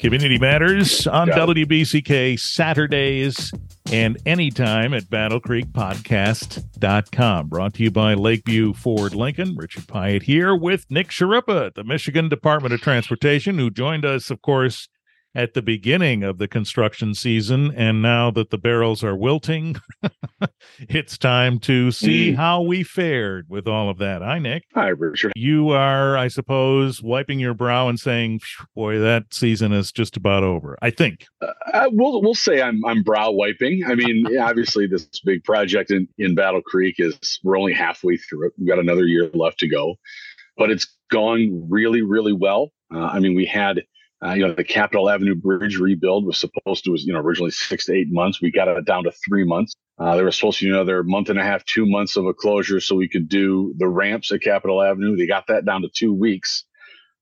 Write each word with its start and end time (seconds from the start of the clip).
Community 0.00 0.38
Matters 0.38 1.06
on 1.06 1.28
WBCK 1.28 2.40
Saturdays 2.40 3.52
and 3.92 4.16
anytime 4.24 4.94
at 4.94 5.02
battlecreekpodcast.com. 5.04 7.48
Brought 7.48 7.74
to 7.74 7.82
you 7.82 7.90
by 7.90 8.14
Lakeview 8.14 8.72
Ford 8.72 9.14
Lincoln. 9.14 9.56
Richard 9.56 9.88
Piet 9.88 10.22
here 10.22 10.56
with 10.56 10.90
Nick 10.90 11.08
Schirripa 11.08 11.66
at 11.66 11.74
the 11.74 11.84
Michigan 11.84 12.30
Department 12.30 12.72
of 12.72 12.80
Transportation, 12.80 13.58
who 13.58 13.68
joined 13.68 14.06
us, 14.06 14.30
of 14.30 14.40
course, 14.40 14.88
at 15.34 15.54
the 15.54 15.62
beginning 15.62 16.22
of 16.22 16.38
the 16.38 16.48
construction 16.48 17.14
season. 17.14 17.72
And 17.76 18.02
now 18.02 18.30
that 18.32 18.50
the 18.50 18.58
barrels 18.58 19.04
are 19.04 19.16
wilting, 19.16 19.76
it's 20.78 21.16
time 21.16 21.58
to 21.60 21.90
see 21.90 22.32
mm. 22.32 22.36
how 22.36 22.62
we 22.62 22.82
fared 22.82 23.46
with 23.48 23.68
all 23.68 23.88
of 23.88 23.98
that. 23.98 24.22
Hi, 24.22 24.38
Nick. 24.38 24.64
Hi, 24.74 24.88
Richard. 24.88 25.32
You 25.36 25.70
are, 25.70 26.16
I 26.16 26.28
suppose, 26.28 27.02
wiping 27.02 27.38
your 27.38 27.54
brow 27.54 27.88
and 27.88 27.98
saying, 27.98 28.40
boy, 28.74 28.98
that 28.98 29.32
season 29.32 29.72
is 29.72 29.92
just 29.92 30.16
about 30.16 30.42
over. 30.42 30.76
I 30.82 30.90
think. 30.90 31.26
Uh, 31.40 31.88
we'll, 31.92 32.20
we'll 32.22 32.34
say 32.34 32.60
I'm, 32.60 32.84
I'm 32.84 33.02
brow 33.02 33.30
wiping. 33.30 33.82
I 33.86 33.94
mean, 33.94 34.38
obviously, 34.40 34.86
this 34.86 35.08
big 35.24 35.44
project 35.44 35.90
in, 35.90 36.08
in 36.18 36.34
Battle 36.34 36.62
Creek 36.62 36.96
is, 36.98 37.40
we're 37.44 37.58
only 37.58 37.72
halfway 37.72 38.16
through 38.16 38.48
it. 38.48 38.52
We've 38.58 38.68
got 38.68 38.78
another 38.78 39.04
year 39.04 39.30
left 39.34 39.60
to 39.60 39.68
go, 39.68 39.96
but 40.56 40.70
it's 40.70 40.86
gone 41.10 41.66
really, 41.68 42.02
really 42.02 42.32
well. 42.32 42.70
Uh, 42.92 43.04
I 43.04 43.20
mean, 43.20 43.36
we 43.36 43.46
had 43.46 43.82
uh, 44.24 44.32
you 44.32 44.46
know, 44.46 44.52
the 44.52 44.64
Capitol 44.64 45.08
Avenue 45.08 45.34
Bridge 45.34 45.78
rebuild 45.78 46.26
was 46.26 46.38
supposed 46.38 46.84
to 46.84 46.90
was 46.90 47.04
you 47.04 47.12
know 47.12 47.20
originally 47.20 47.50
six 47.50 47.86
to 47.86 47.94
eight 47.94 48.08
months. 48.10 48.40
We 48.42 48.50
got 48.50 48.68
it 48.68 48.84
down 48.84 49.04
to 49.04 49.12
three 49.26 49.44
months. 49.44 49.74
Uh, 49.98 50.16
there 50.16 50.24
was 50.24 50.36
supposed 50.36 50.58
to 50.58 50.66
be 50.66 50.70
another 50.70 51.02
month 51.02 51.28
and 51.28 51.38
a 51.38 51.44
half, 51.44 51.64
two 51.64 51.86
months 51.86 52.16
of 52.16 52.26
a 52.26 52.34
closure 52.34 52.80
so 52.80 52.96
we 52.96 53.08
could 53.08 53.28
do 53.28 53.74
the 53.78 53.88
ramps 53.88 54.32
at 54.32 54.42
Capitol 54.42 54.82
Avenue. 54.82 55.16
They 55.16 55.26
got 55.26 55.46
that 55.48 55.64
down 55.64 55.82
to 55.82 55.88
two 55.94 56.12
weeks, 56.12 56.64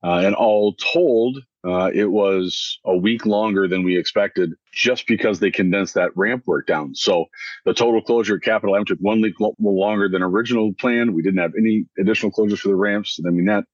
uh, 0.04 0.22
and 0.24 0.34
all 0.34 0.74
told, 0.74 1.38
uh, 1.64 1.90
it 1.92 2.10
was 2.10 2.78
a 2.84 2.96
week 2.96 3.26
longer 3.26 3.68
than 3.68 3.84
we 3.84 3.98
expected, 3.98 4.50
just 4.72 5.06
because 5.06 5.40
they 5.40 5.50
condensed 5.50 5.94
that 5.94 6.16
ramp 6.16 6.44
work 6.46 6.66
down. 6.66 6.94
So 6.94 7.27
the 7.64 7.74
total 7.74 8.00
closure 8.00 8.36
at 8.36 8.42
Capitol 8.42 8.74
Avenue 8.74 8.84
took 8.86 8.98
one 9.00 9.20
week 9.20 9.34
longer 9.60 10.08
than 10.08 10.22
original 10.22 10.72
plan. 10.80 11.14
We 11.14 11.22
didn't 11.22 11.40
have 11.40 11.52
any 11.58 11.86
additional 11.98 12.33
closures 12.33 12.60
for 12.60 12.68
the 12.68 12.77
ramps. 12.77 13.18
I 13.24 13.30
mean 13.30 13.46
that 13.46 13.64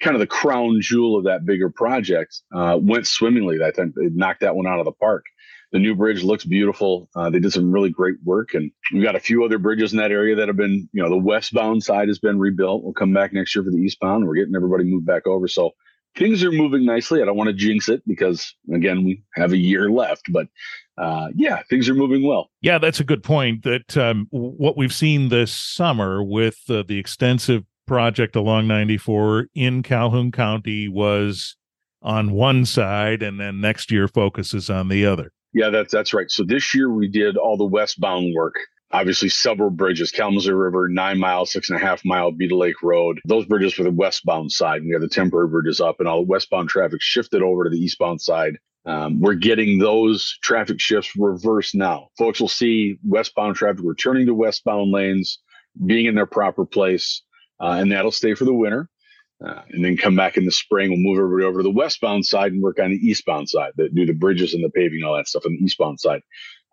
kind 0.00 0.16
of 0.16 0.20
the 0.20 0.26
crown 0.26 0.78
jewel 0.80 1.18
of 1.18 1.24
that 1.24 1.44
bigger 1.44 1.70
project 1.70 2.40
uh, 2.54 2.78
went 2.80 3.06
swimmingly. 3.06 3.62
I 3.62 3.70
think 3.70 3.94
they 3.94 4.08
knocked 4.08 4.40
that 4.40 4.56
one 4.56 4.66
out 4.66 4.78
of 4.78 4.84
the 4.84 4.92
park. 4.92 5.26
The 5.72 5.78
new 5.78 5.94
bridge 5.94 6.24
looks 6.24 6.44
beautiful. 6.44 7.08
Uh, 7.14 7.30
they 7.30 7.38
did 7.38 7.52
some 7.52 7.70
really 7.70 7.90
great 7.90 8.16
work, 8.24 8.54
and 8.54 8.72
we've 8.92 9.04
got 9.04 9.14
a 9.14 9.20
few 9.20 9.44
other 9.44 9.58
bridges 9.58 9.92
in 9.92 9.98
that 9.98 10.10
area 10.10 10.34
that 10.34 10.48
have 10.48 10.56
been, 10.56 10.88
you 10.92 11.02
know, 11.02 11.08
the 11.08 11.16
westbound 11.16 11.84
side 11.84 12.08
has 12.08 12.18
been 12.18 12.40
rebuilt. 12.40 12.82
We'll 12.82 12.92
come 12.92 13.14
back 13.14 13.32
next 13.32 13.54
year 13.54 13.64
for 13.64 13.70
the 13.70 13.76
eastbound. 13.76 14.26
We're 14.26 14.34
getting 14.34 14.56
everybody 14.56 14.84
moved 14.84 15.06
back 15.06 15.28
over, 15.28 15.46
so 15.46 15.70
things 16.16 16.42
are 16.42 16.50
moving 16.50 16.84
nicely. 16.84 17.22
I 17.22 17.24
don't 17.24 17.36
want 17.36 17.48
to 17.48 17.54
jinx 17.54 17.88
it 17.88 18.02
because 18.06 18.54
again, 18.72 19.04
we 19.04 19.22
have 19.34 19.52
a 19.52 19.56
year 19.56 19.90
left, 19.90 20.24
but 20.32 20.48
uh, 20.98 21.28
yeah, 21.34 21.62
things 21.70 21.88
are 21.88 21.94
moving 21.94 22.26
well. 22.26 22.50
Yeah, 22.60 22.78
that's 22.78 23.00
a 23.00 23.04
good 23.04 23.22
point. 23.22 23.62
That 23.62 23.96
um, 23.96 24.26
what 24.30 24.76
we've 24.76 24.92
seen 24.92 25.28
this 25.28 25.52
summer 25.52 26.22
with 26.22 26.58
uh, 26.68 26.82
the 26.86 26.98
extensive 26.98 27.64
project 27.90 28.36
along 28.36 28.68
94 28.68 29.48
in 29.52 29.82
Calhoun 29.82 30.30
County 30.30 30.86
was 30.86 31.56
on 32.02 32.30
one 32.30 32.64
side, 32.64 33.20
and 33.20 33.40
then 33.40 33.60
next 33.60 33.90
year 33.90 34.06
focuses 34.06 34.70
on 34.70 34.86
the 34.86 35.04
other. 35.04 35.32
Yeah, 35.52 35.70
that's 35.70 35.92
that's 35.92 36.14
right. 36.14 36.30
So 36.30 36.44
this 36.44 36.72
year 36.72 36.88
we 36.88 37.08
did 37.08 37.36
all 37.36 37.56
the 37.56 37.64
westbound 37.64 38.32
work. 38.32 38.54
Obviously, 38.92 39.28
several 39.28 39.70
bridges: 39.70 40.12
Kalamazoo 40.12 40.54
River, 40.54 40.86
nine 40.86 41.18
mile, 41.18 41.46
six 41.46 41.68
and 41.68 41.82
a 41.82 41.84
half 41.84 42.04
mile, 42.04 42.30
Beadle 42.30 42.60
Lake 42.60 42.80
Road. 42.80 43.18
Those 43.24 43.44
bridges 43.46 43.74
for 43.74 43.82
the 43.82 43.90
westbound 43.90 44.52
side. 44.52 44.82
And 44.82 44.86
We 44.86 44.92
have 44.92 45.02
the 45.02 45.08
temporary 45.08 45.48
bridges 45.48 45.80
up, 45.80 45.96
and 45.98 46.06
all 46.06 46.20
the 46.20 46.28
westbound 46.28 46.68
traffic 46.68 47.02
shifted 47.02 47.42
over 47.42 47.64
to 47.64 47.70
the 47.70 47.84
eastbound 47.84 48.20
side. 48.20 48.56
Um, 48.86 49.20
we're 49.20 49.34
getting 49.34 49.80
those 49.80 50.38
traffic 50.44 50.78
shifts 50.78 51.10
reversed 51.16 51.74
now. 51.74 52.06
Folks 52.16 52.40
will 52.40 52.46
see 52.46 52.98
westbound 53.04 53.56
traffic 53.56 53.80
returning 53.82 54.26
to 54.26 54.34
westbound 54.34 54.92
lanes, 54.92 55.40
being 55.84 56.06
in 56.06 56.14
their 56.14 56.26
proper 56.26 56.64
place 56.64 57.22
uh, 57.60 57.76
and 57.78 57.92
that'll 57.92 58.10
stay 58.10 58.34
for 58.34 58.44
the 58.44 58.54
winter. 58.54 58.88
Uh, 59.42 59.62
and 59.70 59.82
then 59.82 59.96
come 59.96 60.14
back 60.14 60.36
in 60.36 60.44
the 60.44 60.50
spring. 60.50 60.90
We'll 60.90 60.98
move 60.98 61.18
everybody 61.18 61.46
over 61.46 61.60
to 61.60 61.62
the 61.62 61.70
westbound 61.70 62.26
side 62.26 62.52
and 62.52 62.62
work 62.62 62.78
on 62.78 62.90
the 62.90 62.96
eastbound 62.96 63.48
side, 63.48 63.72
that 63.76 63.94
do 63.94 64.04
the 64.04 64.12
bridges 64.12 64.52
and 64.52 64.62
the 64.62 64.68
paving, 64.68 65.02
all 65.02 65.16
that 65.16 65.28
stuff 65.28 65.46
on 65.46 65.52
the 65.52 65.64
eastbound 65.64 65.98
side 65.98 66.20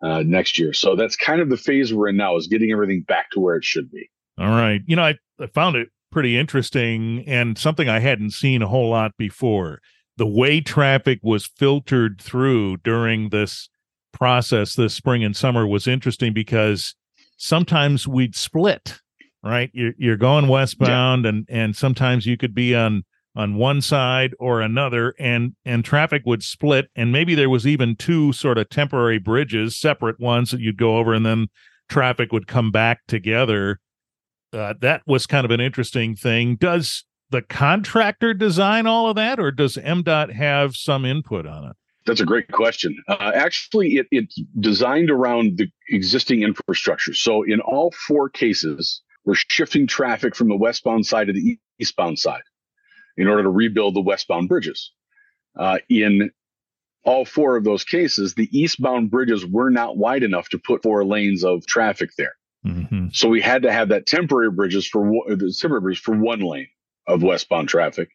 uh, 0.02 0.22
next 0.22 0.58
year. 0.58 0.74
So 0.74 0.94
that's 0.94 1.16
kind 1.16 1.40
of 1.40 1.48
the 1.48 1.56
phase 1.56 1.94
we're 1.94 2.08
in 2.08 2.18
now, 2.18 2.36
is 2.36 2.46
getting 2.46 2.70
everything 2.70 3.06
back 3.08 3.30
to 3.30 3.40
where 3.40 3.56
it 3.56 3.64
should 3.64 3.90
be. 3.90 4.10
All 4.38 4.48
right. 4.48 4.82
You 4.84 4.96
know, 4.96 5.02
I, 5.02 5.14
I 5.40 5.46
found 5.46 5.76
it 5.76 5.88
pretty 6.12 6.38
interesting 6.38 7.24
and 7.26 7.56
something 7.56 7.88
I 7.88 8.00
hadn't 8.00 8.32
seen 8.32 8.60
a 8.60 8.68
whole 8.68 8.90
lot 8.90 9.12
before. 9.16 9.80
The 10.18 10.26
way 10.26 10.60
traffic 10.60 11.20
was 11.22 11.46
filtered 11.46 12.20
through 12.20 12.78
during 12.78 13.30
this 13.30 13.70
process 14.12 14.74
this 14.74 14.94
spring 14.94 15.24
and 15.24 15.34
summer 15.34 15.66
was 15.66 15.86
interesting 15.86 16.34
because 16.34 16.94
sometimes 17.38 18.06
we'd 18.06 18.36
split 18.36 19.00
right? 19.42 19.70
You're 19.72 19.92
you're 19.98 20.16
going 20.16 20.48
westbound, 20.48 21.24
yeah. 21.24 21.30
and 21.30 21.46
and 21.48 21.76
sometimes 21.76 22.26
you 22.26 22.36
could 22.36 22.54
be 22.54 22.74
on 22.74 23.04
on 23.34 23.54
one 23.54 23.80
side 23.80 24.34
or 24.38 24.60
another, 24.60 25.14
and 25.18 25.54
and 25.64 25.84
traffic 25.84 26.22
would 26.26 26.42
split, 26.42 26.90
and 26.96 27.12
maybe 27.12 27.34
there 27.34 27.50
was 27.50 27.66
even 27.66 27.96
two 27.96 28.32
sort 28.32 28.58
of 28.58 28.68
temporary 28.68 29.18
bridges, 29.18 29.76
separate 29.76 30.18
ones 30.18 30.50
that 30.50 30.60
you'd 30.60 30.78
go 30.78 30.98
over, 30.98 31.14
and 31.14 31.24
then 31.24 31.48
traffic 31.88 32.32
would 32.32 32.46
come 32.46 32.70
back 32.70 33.00
together. 33.06 33.80
Uh, 34.52 34.74
that 34.80 35.02
was 35.06 35.26
kind 35.26 35.44
of 35.44 35.50
an 35.50 35.60
interesting 35.60 36.16
thing. 36.16 36.56
Does 36.56 37.04
the 37.30 37.42
contractor 37.42 38.34
design 38.34 38.86
all 38.86 39.08
of 39.08 39.16
that, 39.16 39.38
or 39.38 39.50
does 39.50 39.76
MDOT 39.76 40.32
have 40.32 40.74
some 40.74 41.04
input 41.04 41.46
on 41.46 41.70
it? 41.70 41.76
That's 42.06 42.20
a 42.20 42.26
great 42.26 42.50
question. 42.50 42.96
Uh, 43.06 43.32
actually, 43.34 43.96
it, 43.96 44.06
it's 44.10 44.40
designed 44.58 45.10
around 45.10 45.58
the 45.58 45.68
existing 45.90 46.42
infrastructure. 46.42 47.12
So, 47.12 47.42
in 47.42 47.60
all 47.60 47.92
four 48.06 48.30
cases, 48.30 49.02
we're 49.24 49.34
shifting 49.34 49.86
traffic 49.86 50.34
from 50.34 50.48
the 50.48 50.56
westbound 50.56 51.06
side 51.06 51.26
to 51.26 51.32
the 51.32 51.58
eastbound 51.78 52.18
side 52.18 52.42
in 53.16 53.28
order 53.28 53.42
to 53.42 53.50
rebuild 53.50 53.94
the 53.94 54.00
westbound 54.00 54.48
bridges. 54.48 54.92
Uh, 55.58 55.78
in 55.88 56.30
all 57.04 57.24
four 57.24 57.56
of 57.56 57.64
those 57.64 57.84
cases, 57.84 58.34
the 58.34 58.48
eastbound 58.58 59.10
bridges 59.10 59.44
were 59.44 59.70
not 59.70 59.96
wide 59.96 60.22
enough 60.22 60.48
to 60.50 60.58
put 60.58 60.82
four 60.82 61.04
lanes 61.04 61.44
of 61.44 61.66
traffic 61.66 62.10
there. 62.16 62.34
Mm-hmm. 62.66 63.08
So 63.12 63.28
we 63.28 63.40
had 63.40 63.62
to 63.62 63.72
have 63.72 63.88
that 63.88 64.06
temporary 64.06 64.50
bridges 64.50 64.86
for 64.86 65.04
the 65.28 65.54
temporary 65.58 65.82
bridge 65.82 66.00
for 66.00 66.16
one 66.16 66.40
lane 66.40 66.68
of 67.06 67.22
westbound 67.22 67.68
traffic. 67.68 68.10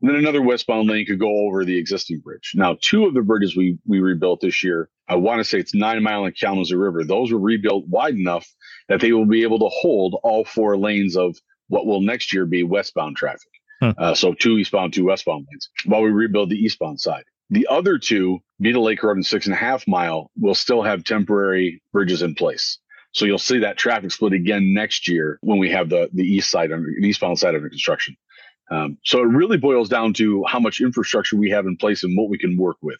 And 0.00 0.10
then 0.10 0.16
another 0.16 0.42
westbound 0.42 0.88
lane 0.88 1.06
could 1.06 1.20
go 1.20 1.46
over 1.46 1.64
the 1.64 1.78
existing 1.78 2.18
bridge. 2.18 2.52
Now, 2.54 2.76
two 2.80 3.06
of 3.06 3.14
the 3.14 3.22
bridges 3.22 3.56
we 3.56 3.78
we 3.86 4.00
rebuilt 4.00 4.40
this 4.40 4.62
year, 4.62 4.90
I 5.08 5.16
want 5.16 5.40
to 5.40 5.44
say 5.44 5.58
it's 5.58 5.74
Nine 5.74 6.02
Mile 6.02 6.24
and 6.24 6.36
Kalamazoo 6.36 6.78
River. 6.78 7.04
Those 7.04 7.32
were 7.32 7.38
rebuilt 7.38 7.86
wide 7.88 8.14
enough 8.14 8.46
that 8.88 9.00
they 9.00 9.12
will 9.12 9.26
be 9.26 9.42
able 9.42 9.58
to 9.58 9.68
hold 9.68 10.18
all 10.22 10.44
four 10.44 10.76
lanes 10.76 11.16
of 11.16 11.36
what 11.68 11.86
will 11.86 12.00
next 12.00 12.32
year 12.32 12.46
be 12.46 12.62
westbound 12.62 13.16
traffic. 13.16 13.50
Huh. 13.80 13.94
Uh, 13.98 14.14
so 14.14 14.34
two 14.34 14.58
eastbound, 14.58 14.94
two 14.94 15.04
westbound 15.04 15.46
lanes 15.50 15.68
while 15.84 16.02
we 16.02 16.10
rebuild 16.10 16.50
the 16.50 16.56
eastbound 16.56 17.00
side. 17.00 17.24
The 17.50 17.66
other 17.68 17.98
two, 17.98 18.38
Beadle 18.60 18.84
Lake 18.84 19.02
Road 19.02 19.16
and 19.16 19.26
six 19.26 19.46
and 19.46 19.54
a 19.54 19.58
half 19.58 19.86
mile, 19.86 20.30
will 20.38 20.54
still 20.54 20.82
have 20.82 21.04
temporary 21.04 21.82
bridges 21.92 22.22
in 22.22 22.34
place. 22.34 22.78
So 23.12 23.26
you'll 23.26 23.38
see 23.38 23.58
that 23.58 23.76
traffic 23.76 24.10
split 24.10 24.32
again 24.32 24.74
next 24.74 25.06
year 25.06 25.38
when 25.42 25.58
we 25.58 25.70
have 25.70 25.88
the, 25.88 26.08
the 26.12 26.24
east 26.24 26.50
side 26.50 26.72
under 26.72 26.88
the 26.98 27.06
eastbound 27.06 27.38
side 27.38 27.54
under 27.54 27.68
construction. 27.68 28.16
Um, 28.70 28.98
so 29.04 29.20
it 29.20 29.26
really 29.26 29.58
boils 29.58 29.88
down 29.88 30.14
to 30.14 30.44
how 30.48 30.58
much 30.58 30.80
infrastructure 30.80 31.36
we 31.36 31.50
have 31.50 31.66
in 31.66 31.76
place 31.76 32.02
and 32.02 32.16
what 32.16 32.30
we 32.30 32.38
can 32.38 32.56
work 32.56 32.78
with. 32.82 32.98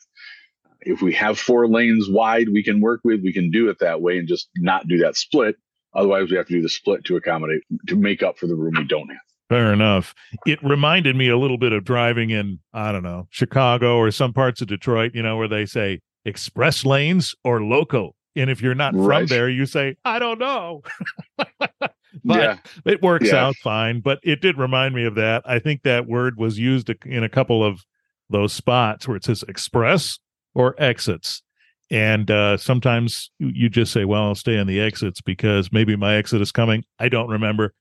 If 0.85 1.03
we 1.03 1.13
have 1.15 1.39
four 1.39 1.67
lanes 1.67 2.09
wide, 2.09 2.49
we 2.49 2.63
can 2.63 2.81
work 2.81 3.01
with, 3.05 3.23
we 3.23 3.33
can 3.33 3.51
do 3.51 3.69
it 3.69 3.79
that 3.81 4.01
way 4.01 4.19
and 4.19 4.29
just 4.29 4.49
not 4.57 4.87
do 4.89 4.99
that 4.99 5.17
split. 5.17 5.57
Otherwise, 5.95 6.31
we 6.31 6.37
have 6.37 6.47
to 6.47 6.55
do 6.55 6.63
the 6.63 6.69
split 6.69 7.05
to 7.05 7.17
accommodate, 7.17 7.63
to 7.87 7.97
make 7.97 8.23
up 8.23 8.39
for 8.39 8.47
the 8.47 8.57
room 8.57 8.75
we 8.77 8.85
don't 8.85 9.09
have. 9.09 9.19
Fair 9.49 9.73
enough. 9.73 10.15
It 10.47 10.63
reminded 10.63 11.17
me 11.17 11.29
a 11.29 11.37
little 11.37 11.59
bit 11.59 11.73
of 11.73 11.85
driving 11.85 12.31
in, 12.31 12.59
I 12.73 12.93
don't 12.93 13.03
know, 13.03 13.29
Chicago 13.31 13.97
or 13.99 14.11
some 14.11 14.33
parts 14.33 14.61
of 14.61 14.69
Detroit, 14.69 15.13
you 15.15 15.23
know, 15.23 15.37
where 15.37 15.49
they 15.49 15.67
say 15.67 16.01
express 16.25 16.85
lanes 16.85 17.35
or 17.45 17.63
local. 17.63 18.17
And 18.35 18.51
if 18.51 18.63
you're 18.63 18.75
not 18.75 18.95
right. 18.97 19.21
from 19.21 19.27
there, 19.29 19.49
you 19.49 19.67
say, 19.67 19.97
I 20.05 20.19
don't 20.19 20.39
know. 20.39 20.83
but 21.39 21.95
yeah. 22.25 22.59
it 22.85 23.03
works 23.03 23.29
yeah. 23.29 23.47
out 23.47 23.57
fine. 23.57 24.01
But 24.01 24.19
it 24.23 24.41
did 24.41 24.59
remind 24.59 24.95
me 24.95 25.05
of 25.05 25.15
that. 25.17 25.43
I 25.45 25.59
think 25.59 25.83
that 25.83 26.09
word 26.09 26.37
was 26.39 26.59
used 26.59 26.91
in 27.05 27.23
a 27.23 27.29
couple 27.29 27.63
of 27.63 27.85
those 28.31 28.53
spots 28.53 29.07
where 29.07 29.17
it 29.17 29.25
says 29.25 29.45
express 29.47 30.19
or 30.55 30.75
exits. 30.79 31.43
And 31.91 32.31
uh, 32.31 32.57
sometimes 32.57 33.31
you 33.39 33.69
just 33.69 33.93
say, 33.93 34.05
well, 34.05 34.25
I'll 34.25 34.35
stay 34.35 34.59
on 34.59 34.67
the 34.67 34.81
exits 34.81 35.21
because 35.21 35.71
maybe 35.71 35.97
my 35.97 36.17
exit 36.17 36.41
is 36.41 36.51
coming. 36.51 36.85
I 36.99 37.09
don't 37.09 37.29
remember. 37.29 37.75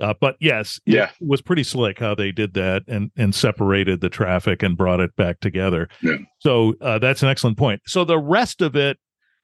Uh, 0.00 0.14
but 0.18 0.36
yes, 0.40 0.80
yeah. 0.86 1.10
it 1.20 1.26
was 1.26 1.42
pretty 1.42 1.62
slick 1.62 1.98
how 1.98 2.14
they 2.14 2.32
did 2.32 2.54
that 2.54 2.82
and 2.88 3.10
and 3.14 3.34
separated 3.34 4.00
the 4.00 4.08
traffic 4.08 4.62
and 4.62 4.74
brought 4.74 5.00
it 5.00 5.14
back 5.16 5.38
together. 5.40 5.86
Yeah. 6.00 6.16
So 6.38 6.74
uh, 6.80 6.98
that's 6.98 7.22
an 7.22 7.28
excellent 7.28 7.58
point. 7.58 7.82
So 7.86 8.02
the 8.04 8.18
rest 8.18 8.62
of 8.62 8.74
it 8.74 8.96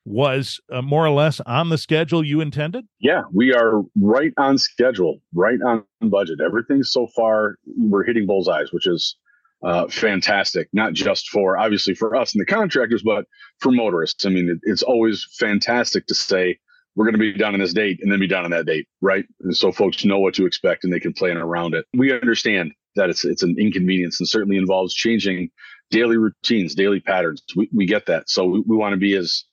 was 0.09 0.59
uh, 0.73 0.81
more 0.81 1.07
or 1.07 1.11
less 1.11 1.39
on 1.41 1.69
the 1.69 1.79
schedule 1.79 2.25
you 2.25 2.41
intended? 2.41 2.87
Yeah, 2.99 3.23
we 3.33 3.53
are 3.53 3.83
right 4.01 4.33
on 4.39 4.57
schedule, 4.57 5.21
right 5.35 5.59
on 5.65 5.85
budget. 6.01 6.41
Everything 6.41 6.83
so 6.83 7.07
far, 7.09 7.57
we're 7.77 8.05
hitting 8.05 8.27
bullseyes, 8.27 8.73
which 8.73 8.87
is 8.87 9.17
uh, 9.63 9.89
fantastic, 9.89 10.69
not 10.73 10.93
just 10.93 11.29
for 11.29 11.59
obviously 11.59 11.95
for 11.95 12.15
us 12.15 12.35
and 12.35 12.41
the 12.41 12.47
contractors, 12.47 13.03
but 13.03 13.25
for 13.61 13.73
motorists. 13.73 14.25
I 14.25 14.31
mean, 14.31 14.49
it, 14.49 14.59
it's 14.63 14.83
always 14.83 15.27
fantastic 15.39 16.07
to 16.07 16.15
say 16.15 16.59
we're 16.95 17.05
going 17.05 17.15
to 17.15 17.19
be 17.19 17.33
done 17.33 17.55
on 17.55 17.61
this 17.61 17.73
date 17.73 18.01
and 18.03 18.11
then 18.11 18.19
be 18.21 18.27
done 18.27 18.45
on 18.45 18.51
that 18.51 18.67
date, 18.67 18.87
right? 19.01 19.25
And 19.41 19.57
so 19.57 19.71
folks 19.73 20.05
know 20.05 20.19
what 20.19 20.35
to 20.35 20.47
expect 20.47 20.85
and 20.85 20.93
they 20.93 21.01
can 21.01 21.13
plan 21.13 21.37
around 21.37 21.75
it. 21.75 21.87
We 21.95 22.13
understand 22.13 22.73
that 22.97 23.11
it's 23.11 23.25
it's 23.25 23.43
an 23.43 23.57
inconvenience 23.59 24.21
and 24.21 24.29
certainly 24.29 24.57
involves 24.57 24.95
changing 24.95 25.51
daily 25.91 26.17
routines, 26.17 26.75
daily 26.75 27.01
patterns. 27.01 27.43
We, 27.57 27.69
we 27.73 27.87
get 27.87 28.07
that. 28.07 28.29
So 28.29 28.45
we, 28.45 28.65
we 28.67 28.77
want 28.77 28.93
to 28.93 28.99
be 28.99 29.15
as 29.15 29.45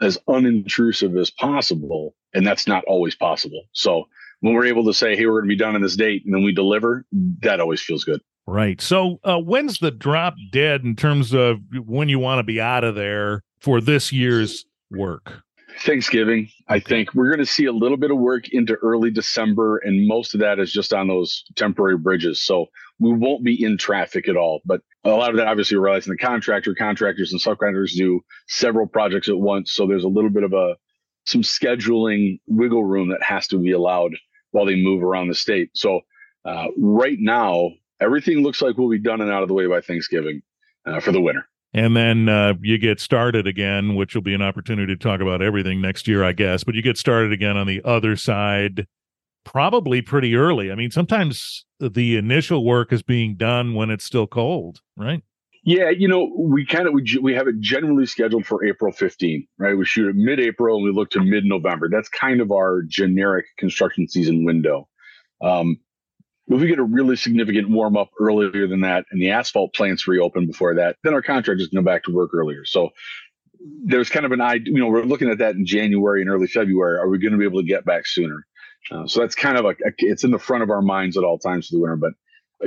as 0.00 0.18
unintrusive 0.28 1.20
as 1.20 1.30
possible, 1.30 2.14
and 2.34 2.46
that's 2.46 2.66
not 2.66 2.84
always 2.86 3.14
possible. 3.14 3.64
So 3.72 4.04
when 4.40 4.54
we're 4.54 4.66
able 4.66 4.84
to 4.86 4.94
say, 4.94 5.16
"Hey, 5.16 5.26
we're 5.26 5.40
going 5.40 5.48
to 5.48 5.54
be 5.54 5.56
done 5.56 5.74
on 5.74 5.82
this 5.82 5.96
date," 5.96 6.22
and 6.24 6.34
then 6.34 6.44
we 6.44 6.52
deliver, 6.52 7.04
that 7.42 7.60
always 7.60 7.80
feels 7.80 8.04
good. 8.04 8.20
Right. 8.46 8.80
So 8.80 9.20
uh, 9.24 9.38
when's 9.38 9.78
the 9.78 9.90
drop 9.90 10.34
dead 10.50 10.82
in 10.82 10.96
terms 10.96 11.32
of 11.32 11.58
when 11.84 12.08
you 12.08 12.18
want 12.18 12.40
to 12.40 12.42
be 12.42 12.60
out 12.60 12.84
of 12.84 12.94
there 12.94 13.42
for 13.60 13.80
this 13.80 14.12
year's 14.12 14.64
work? 14.90 15.42
Thanksgiving. 15.80 16.48
I 16.68 16.80
think 16.80 17.14
we're 17.14 17.28
going 17.28 17.38
to 17.38 17.46
see 17.46 17.64
a 17.64 17.72
little 17.72 17.96
bit 17.96 18.10
of 18.10 18.18
work 18.18 18.48
into 18.50 18.74
early 18.82 19.10
December, 19.10 19.78
and 19.78 20.06
most 20.06 20.34
of 20.34 20.40
that 20.40 20.58
is 20.58 20.72
just 20.72 20.92
on 20.92 21.08
those 21.08 21.44
temporary 21.56 21.96
bridges. 21.96 22.44
So 22.44 22.66
we 22.98 23.12
won't 23.12 23.44
be 23.44 23.62
in 23.62 23.78
traffic 23.78 24.28
at 24.28 24.36
all. 24.36 24.60
But 24.64 24.82
a 25.04 25.10
lot 25.10 25.30
of 25.30 25.36
that, 25.36 25.46
obviously, 25.46 25.76
we're 25.76 25.86
realizing 25.86 26.12
the 26.12 26.18
contractor, 26.18 26.74
contractors, 26.74 27.32
and 27.32 27.40
subcontractors 27.40 27.96
do 27.96 28.20
several 28.48 28.86
projects 28.86 29.28
at 29.28 29.38
once. 29.38 29.72
So 29.72 29.86
there's 29.86 30.04
a 30.04 30.08
little 30.08 30.30
bit 30.30 30.44
of 30.44 30.52
a 30.52 30.76
some 31.24 31.42
scheduling 31.42 32.40
wiggle 32.48 32.84
room 32.84 33.08
that 33.08 33.22
has 33.22 33.46
to 33.48 33.58
be 33.58 33.70
allowed 33.70 34.12
while 34.50 34.66
they 34.66 34.76
move 34.76 35.02
around 35.02 35.28
the 35.28 35.34
state. 35.34 35.70
So 35.74 36.00
uh, 36.44 36.66
right 36.76 37.18
now, 37.20 37.70
everything 38.02 38.42
looks 38.42 38.60
like 38.60 38.76
we'll 38.76 38.90
be 38.90 38.98
done 38.98 39.20
and 39.20 39.30
out 39.30 39.42
of 39.42 39.48
the 39.48 39.54
way 39.54 39.66
by 39.66 39.80
Thanksgiving 39.80 40.42
uh, 40.86 41.00
for 41.00 41.12
the 41.12 41.20
winter 41.20 41.46
and 41.74 41.96
then 41.96 42.28
uh, 42.28 42.54
you 42.60 42.78
get 42.78 43.00
started 43.00 43.46
again, 43.46 43.94
which 43.94 44.14
will 44.14 44.22
be 44.22 44.34
an 44.34 44.42
opportunity 44.42 44.94
to 44.94 44.98
talk 44.98 45.20
about 45.20 45.40
everything 45.40 45.80
next 45.80 46.06
year, 46.06 46.22
I 46.22 46.32
guess. 46.32 46.64
But 46.64 46.74
you 46.74 46.82
get 46.82 46.98
started 46.98 47.32
again 47.32 47.56
on 47.56 47.66
the 47.66 47.80
other 47.84 48.14
side, 48.14 48.86
probably 49.44 50.02
pretty 50.02 50.36
early. 50.36 50.70
I 50.70 50.74
mean, 50.74 50.90
sometimes 50.90 51.64
the 51.80 52.16
initial 52.16 52.64
work 52.64 52.92
is 52.92 53.02
being 53.02 53.36
done 53.36 53.74
when 53.74 53.90
it's 53.90 54.04
still 54.04 54.26
cold, 54.26 54.80
right? 54.96 55.22
Yeah, 55.64 55.90
you 55.90 56.08
know, 56.08 56.30
we 56.36 56.66
kind 56.66 56.88
of 56.88 56.92
we 56.92 57.04
we 57.22 57.34
have 57.34 57.46
it 57.46 57.60
generally 57.60 58.04
scheduled 58.04 58.44
for 58.44 58.64
April 58.64 58.92
15, 58.92 59.46
right? 59.58 59.74
We 59.74 59.84
shoot 59.84 60.08
it 60.08 60.16
mid-April 60.16 60.76
and 60.76 60.84
we 60.84 60.90
look 60.90 61.10
to 61.10 61.22
mid-November. 61.22 61.88
That's 61.88 62.08
kind 62.08 62.40
of 62.40 62.50
our 62.50 62.82
generic 62.82 63.46
construction 63.58 64.08
season 64.08 64.44
window. 64.44 64.88
Um, 65.40 65.78
if 66.54 66.60
we 66.60 66.68
get 66.68 66.78
a 66.78 66.84
really 66.84 67.16
significant 67.16 67.70
warm 67.70 67.96
up 67.96 68.10
earlier 68.18 68.66
than 68.66 68.80
that 68.80 69.04
and 69.10 69.20
the 69.20 69.30
asphalt 69.30 69.74
plants 69.74 70.06
reopen 70.06 70.46
before 70.46 70.74
that, 70.74 70.96
then 71.04 71.14
our 71.14 71.22
contractors 71.22 71.68
can 71.68 71.78
go 71.78 71.84
back 71.84 72.04
to 72.04 72.12
work 72.12 72.30
earlier. 72.34 72.64
So 72.64 72.90
there's 73.84 74.08
kind 74.08 74.26
of 74.26 74.32
an 74.32 74.40
idea, 74.40 74.72
you 74.72 74.80
know, 74.80 74.88
we're 74.88 75.04
looking 75.04 75.30
at 75.30 75.38
that 75.38 75.54
in 75.54 75.64
January 75.64 76.20
and 76.20 76.30
early 76.30 76.46
February. 76.46 76.98
Are 76.98 77.08
we 77.08 77.18
going 77.18 77.32
to 77.32 77.38
be 77.38 77.44
able 77.44 77.60
to 77.60 77.66
get 77.66 77.84
back 77.84 78.06
sooner? 78.06 78.46
Uh, 78.90 79.06
so 79.06 79.20
that's 79.20 79.34
kind 79.34 79.56
of 79.56 79.64
a, 79.64 79.68
a, 79.68 79.92
it's 79.98 80.24
in 80.24 80.30
the 80.30 80.38
front 80.38 80.62
of 80.62 80.70
our 80.70 80.82
minds 80.82 81.16
at 81.16 81.24
all 81.24 81.38
times 81.38 81.68
for 81.68 81.76
the 81.76 81.80
winter. 81.80 81.96
But 81.96 82.12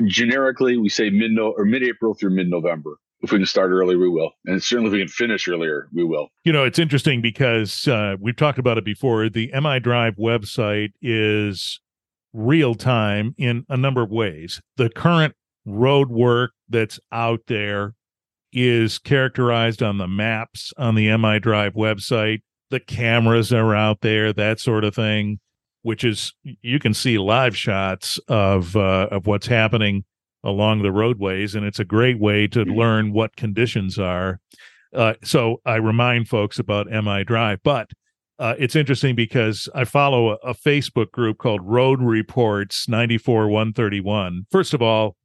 generically, 0.06 0.78
we 0.78 0.90
say 0.90 1.10
mid 1.10 1.38
or 1.38 1.66
mid 1.66 1.84
April 1.84 2.14
through 2.14 2.32
mid 2.32 2.50
November. 2.50 2.98
If 3.22 3.32
we 3.32 3.40
can 3.40 3.46
start 3.46 3.72
early, 3.72 3.96
we 3.96 4.08
will. 4.08 4.32
And 4.46 4.62
certainly 4.62 4.90
if 4.90 4.94
we 4.94 5.00
can 5.00 5.08
finish 5.08 5.48
earlier, 5.48 5.88
we 5.94 6.04
will. 6.04 6.30
You 6.44 6.54
know, 6.54 6.64
it's 6.64 6.78
interesting 6.78 7.22
because 7.22 7.88
uh, 7.88 8.18
we've 8.20 8.36
talked 8.36 8.60
about 8.60 8.78
it 8.78 8.86
before. 8.86 9.30
The 9.30 9.52
MI 9.60 9.80
Drive 9.80 10.16
website 10.18 10.92
is 11.02 11.80
real 12.36 12.76
time 12.76 13.34
in 13.38 13.66
a 13.70 13.78
number 13.78 14.02
of 14.02 14.12
ways. 14.12 14.62
The 14.78 14.90
current 14.90 15.34
road 15.66 16.10
work 16.10 16.52
that's 16.70 17.00
out 17.12 17.42
there 17.48 17.96
is 18.52 19.00
characterized 19.00 19.82
on 19.82 19.98
the 19.98 20.08
maps 20.08 20.74
on 20.78 20.96
the 20.96 21.16
MI 21.18 21.40
Drive 21.40 21.74
website. 21.74 22.42
The 22.70 22.80
cameras 22.80 23.54
are 23.54 23.76
out 23.76 24.02
there, 24.02 24.34
that 24.34 24.60
sort 24.60 24.84
of 24.84 24.96
thing, 24.96 25.40
which 25.82 26.04
is 26.04 26.34
you 26.44 26.80
can 26.80 26.94
see 26.94 27.18
live 27.18 27.56
shots 27.56 28.20
of 28.28 28.76
uh, 28.76 29.08
of 29.12 29.28
what's 29.28 29.48
happening 29.48 30.04
along 30.44 30.84
the 30.84 30.92
roadways, 30.92 31.56
and 31.56 31.66
it's 31.66 31.80
a 31.80 31.86
great 31.86 32.20
way 32.20 32.48
to 32.48 32.60
mm-hmm. 32.60 32.78
learn 32.78 33.14
what 33.14 33.36
conditions 33.36 33.98
are. 33.98 34.40
Uh, 34.94 35.14
so 35.24 35.62
I 35.66 35.76
remind 35.76 36.28
folks 36.30 36.60
about 36.60 36.88
MI 36.88 37.24
Drive, 37.24 37.60
but 37.64 37.90
uh, 38.40 38.56
it's 38.58 38.76
interesting 38.76 39.16
because 39.16 39.70
I 39.74 39.86
follow 39.86 40.32
a, 40.32 40.36
a, 40.44 40.54
Facebook 40.54 41.12
group 41.12 41.38
called 41.38 41.62
Road 41.64 42.02
Reports 42.02 42.90
94 42.90 43.48
131. 43.48 44.46
First 44.52 44.74
of 44.74 44.82
all, 44.82 45.16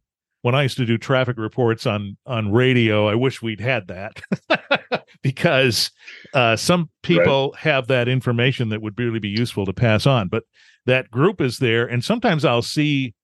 when 0.42 0.54
I 0.54 0.62
used 0.62 0.76
to 0.78 0.86
do 0.86 0.96
traffic 0.96 1.36
reports 1.36 1.86
on 1.86 2.16
on 2.24 2.52
radio, 2.52 3.08
I 3.08 3.14
wish 3.14 3.42
we'd 3.42 3.60
had 3.60 3.88
that 3.88 4.20
because 5.22 5.90
uh, 6.34 6.56
some 6.56 6.88
people 7.02 7.50
right. 7.50 7.60
have 7.60 7.88
that 7.88 8.08
information 8.08 8.68
that 8.70 8.80
would 8.80 8.98
really 8.98 9.18
be 9.18 9.28
useful 9.28 9.66
to 9.66 9.72
pass 9.72 10.06
on. 10.06 10.28
But 10.28 10.44
that 10.86 11.10
group 11.10 11.40
is 11.40 11.58
there, 11.58 11.86
and 11.86 12.04
sometimes 12.04 12.44
I'll 12.44 12.62
see 12.62 13.14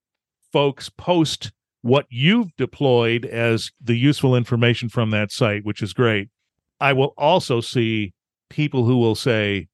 folks 0.53 0.89
post 0.89 1.53
what 1.83 2.07
you've 2.11 2.55
deployed 2.57 3.25
as 3.25 3.71
the 3.81 3.97
useful 3.97 4.35
information 4.35 4.89
from 4.89 5.11
that 5.11 5.31
site, 5.31 5.65
which 5.65 5.83
is 5.83 5.93
great. 5.93 6.29
I 6.81 6.93
will 6.93 7.15
also 7.17 7.61
see 7.61 8.13
people 8.51 8.85
who 8.85 8.99
will 8.99 9.15
say, 9.15 9.69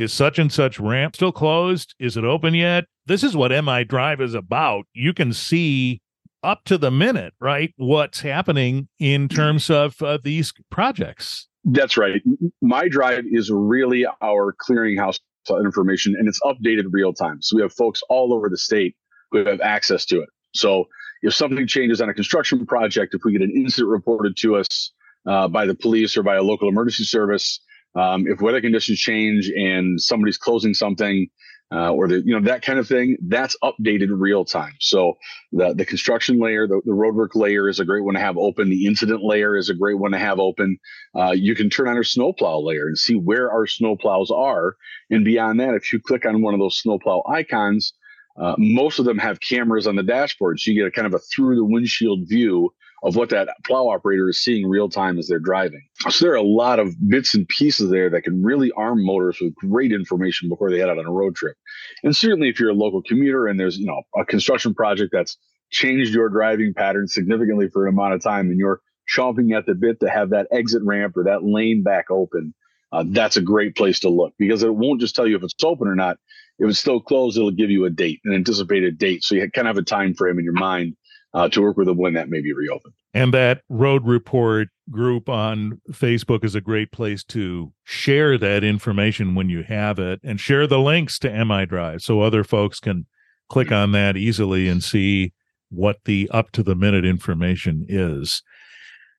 is 0.00 0.12
such 0.12 0.38
and 0.38 0.52
such 0.52 0.80
ramp 0.80 1.14
still 1.14 1.32
closed? 1.32 1.94
Is 1.98 2.16
it 2.16 2.24
open 2.24 2.54
yet? 2.54 2.86
This 3.06 3.22
is 3.22 3.36
what 3.36 3.50
MI 3.50 3.84
Drive 3.84 4.20
is 4.20 4.34
about. 4.34 4.86
You 4.94 5.12
can 5.12 5.32
see 5.32 6.00
up 6.42 6.64
to 6.64 6.78
the 6.78 6.90
minute, 6.90 7.34
right? 7.40 7.74
What's 7.76 8.20
happening 8.20 8.88
in 8.98 9.28
terms 9.28 9.68
of 9.68 10.00
uh, 10.00 10.18
these 10.22 10.52
projects. 10.70 11.48
That's 11.64 11.98
right. 11.98 12.22
MI 12.62 12.88
Drive 12.88 13.24
is 13.30 13.50
really 13.50 14.06
our 14.22 14.54
clearinghouse 14.54 15.18
information 15.62 16.14
and 16.18 16.28
it's 16.28 16.40
updated 16.40 16.84
real 16.90 17.12
time. 17.12 17.42
So 17.42 17.56
we 17.56 17.62
have 17.62 17.72
folks 17.72 18.02
all 18.08 18.32
over 18.32 18.48
the 18.48 18.56
state 18.56 18.96
who 19.32 19.44
have 19.44 19.60
access 19.60 20.04
to 20.06 20.20
it. 20.20 20.28
So 20.54 20.86
if 21.22 21.34
something 21.34 21.66
changes 21.66 22.00
on 22.00 22.08
a 22.08 22.14
construction 22.14 22.64
project, 22.66 23.14
if 23.14 23.22
we 23.24 23.32
get 23.32 23.42
an 23.42 23.52
incident 23.54 23.90
reported 23.90 24.36
to 24.38 24.56
us 24.56 24.92
uh, 25.26 25.48
by 25.48 25.66
the 25.66 25.74
police 25.74 26.16
or 26.16 26.22
by 26.22 26.36
a 26.36 26.42
local 26.42 26.68
emergency 26.68 27.04
service, 27.04 27.60
um, 27.94 28.26
if 28.26 28.40
weather 28.40 28.60
conditions 28.60 28.98
change 28.98 29.48
and 29.48 30.00
somebody's 30.00 30.38
closing 30.38 30.74
something 30.74 31.28
uh, 31.72 31.92
or 31.92 32.08
the 32.08 32.20
you 32.24 32.34
know 32.34 32.44
that 32.44 32.62
kind 32.62 32.78
of 32.80 32.88
thing, 32.88 33.16
that's 33.28 33.56
updated 33.62 34.08
real 34.10 34.44
time. 34.44 34.74
So 34.80 35.14
the 35.52 35.72
the 35.72 35.84
construction 35.84 36.40
layer, 36.40 36.66
the, 36.66 36.80
the 36.84 36.92
roadwork 36.92 37.36
layer 37.36 37.68
is 37.68 37.78
a 37.78 37.84
great 37.84 38.02
one 38.02 38.14
to 38.14 38.20
have 38.20 38.36
open. 38.36 38.70
The 38.70 38.86
incident 38.86 39.22
layer 39.22 39.56
is 39.56 39.70
a 39.70 39.74
great 39.74 39.98
one 39.98 40.10
to 40.10 40.18
have 40.18 40.40
open. 40.40 40.78
Uh, 41.16 41.30
you 41.30 41.54
can 41.54 41.70
turn 41.70 41.86
on 41.86 41.96
our 41.96 42.02
snowplow 42.02 42.60
layer 42.60 42.88
and 42.88 42.98
see 42.98 43.14
where 43.14 43.52
our 43.52 43.66
snowplows 43.66 44.30
are. 44.32 44.76
And 45.10 45.24
beyond 45.24 45.60
that, 45.60 45.74
if 45.74 45.92
you 45.92 46.00
click 46.00 46.26
on 46.26 46.42
one 46.42 46.54
of 46.54 46.60
those 46.60 46.78
snowplow 46.78 47.22
icons, 47.28 47.92
uh, 48.36 48.56
most 48.58 48.98
of 48.98 49.04
them 49.04 49.18
have 49.18 49.40
cameras 49.40 49.86
on 49.86 49.94
the 49.94 50.02
dashboard, 50.02 50.58
so 50.58 50.72
you 50.72 50.80
get 50.82 50.88
a 50.88 50.90
kind 50.90 51.06
of 51.06 51.14
a 51.14 51.20
through 51.20 51.54
the 51.54 51.64
windshield 51.64 52.28
view 52.28 52.72
of 53.02 53.16
what 53.16 53.30
that 53.30 53.48
plow 53.64 53.88
operator 53.88 54.28
is 54.28 54.42
seeing 54.42 54.68
real 54.68 54.88
time 54.88 55.18
as 55.18 55.26
they're 55.26 55.38
driving. 55.38 55.82
So 56.10 56.24
there 56.24 56.32
are 56.32 56.36
a 56.36 56.42
lot 56.42 56.78
of 56.78 56.94
bits 57.08 57.34
and 57.34 57.48
pieces 57.48 57.90
there 57.90 58.10
that 58.10 58.22
can 58.22 58.42
really 58.42 58.70
arm 58.72 59.04
motorists 59.04 59.42
with 59.42 59.54
great 59.54 59.92
information 59.92 60.48
before 60.48 60.70
they 60.70 60.78
head 60.78 60.90
out 60.90 60.98
on 60.98 61.06
a 61.06 61.12
road 61.12 61.34
trip. 61.34 61.56
And 62.02 62.14
certainly 62.14 62.48
if 62.48 62.60
you're 62.60 62.70
a 62.70 62.74
local 62.74 63.02
commuter 63.02 63.46
and 63.46 63.58
there's, 63.58 63.78
you 63.78 63.86
know, 63.86 64.02
a 64.16 64.24
construction 64.24 64.74
project 64.74 65.12
that's 65.12 65.38
changed 65.70 66.12
your 66.12 66.28
driving 66.28 66.74
pattern 66.74 67.06
significantly 67.06 67.68
for 67.68 67.86
an 67.86 67.94
amount 67.94 68.14
of 68.14 68.22
time 68.22 68.50
and 68.50 68.58
you're 68.58 68.80
chomping 69.14 69.56
at 69.56 69.66
the 69.66 69.74
bit 69.74 70.00
to 70.00 70.10
have 70.10 70.30
that 70.30 70.46
exit 70.52 70.82
ramp 70.84 71.16
or 71.16 71.24
that 71.24 71.42
lane 71.42 71.82
back 71.82 72.10
open, 72.10 72.54
uh, 72.92 73.04
that's 73.08 73.36
a 73.36 73.40
great 73.40 73.76
place 73.76 74.00
to 74.00 74.08
look 74.08 74.34
because 74.38 74.62
it 74.62 74.74
won't 74.74 75.00
just 75.00 75.14
tell 75.14 75.26
you 75.26 75.36
if 75.36 75.42
it's 75.42 75.54
open 75.64 75.88
or 75.88 75.94
not. 75.94 76.16
If 76.58 76.68
it's 76.68 76.78
still 76.78 77.00
closed, 77.00 77.38
it'll 77.38 77.50
give 77.50 77.70
you 77.70 77.86
a 77.86 77.90
date, 77.90 78.20
an 78.24 78.34
anticipated 78.34 78.98
date. 78.98 79.24
So 79.24 79.34
you 79.34 79.50
kind 79.50 79.66
of 79.66 79.76
have 79.76 79.82
a 79.82 79.86
time 79.86 80.12
frame 80.12 80.38
in 80.38 80.44
your 80.44 80.52
mind 80.52 80.94
uh, 81.32 81.48
to 81.48 81.62
work 81.62 81.76
with 81.76 81.86
them 81.86 81.96
when 81.96 82.14
that 82.14 82.28
may 82.28 82.40
be 82.40 82.52
reopened. 82.52 82.94
And 83.14 83.34
that 83.34 83.62
road 83.68 84.06
report 84.06 84.68
group 84.90 85.28
on 85.28 85.80
Facebook 85.90 86.44
is 86.44 86.54
a 86.54 86.60
great 86.60 86.92
place 86.92 87.24
to 87.24 87.72
share 87.84 88.38
that 88.38 88.64
information 88.64 89.34
when 89.34 89.48
you 89.48 89.62
have 89.62 89.98
it 89.98 90.20
and 90.22 90.40
share 90.40 90.66
the 90.66 90.80
links 90.80 91.18
to 91.20 91.44
MI 91.44 91.66
Drive 91.66 92.02
so 92.02 92.20
other 92.20 92.44
folks 92.44 92.80
can 92.80 93.06
click 93.48 93.72
on 93.72 93.92
that 93.92 94.16
easily 94.16 94.68
and 94.68 94.82
see 94.82 95.32
what 95.70 95.98
the 96.04 96.28
up 96.32 96.50
to 96.52 96.62
the 96.62 96.74
minute 96.74 97.04
information 97.04 97.84
is. 97.88 98.42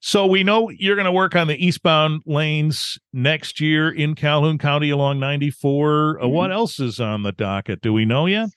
So 0.03 0.25
we 0.25 0.43
know 0.43 0.69
you're 0.69 0.95
going 0.95 1.05
to 1.05 1.11
work 1.11 1.35
on 1.35 1.47
the 1.47 1.63
eastbound 1.63 2.23
lanes 2.25 2.97
next 3.13 3.61
year 3.61 3.89
in 3.89 4.15
Calhoun 4.15 4.57
County 4.57 4.89
along 4.89 5.19
94. 5.19 6.19
Uh, 6.19 6.23
mm-hmm. 6.23 6.33
What 6.33 6.51
else 6.51 6.79
is 6.79 6.99
on 6.99 7.23
the 7.23 7.31
docket? 7.31 7.81
Do 7.81 7.93
we 7.93 8.03
know 8.03 8.25
yet? 8.25 8.49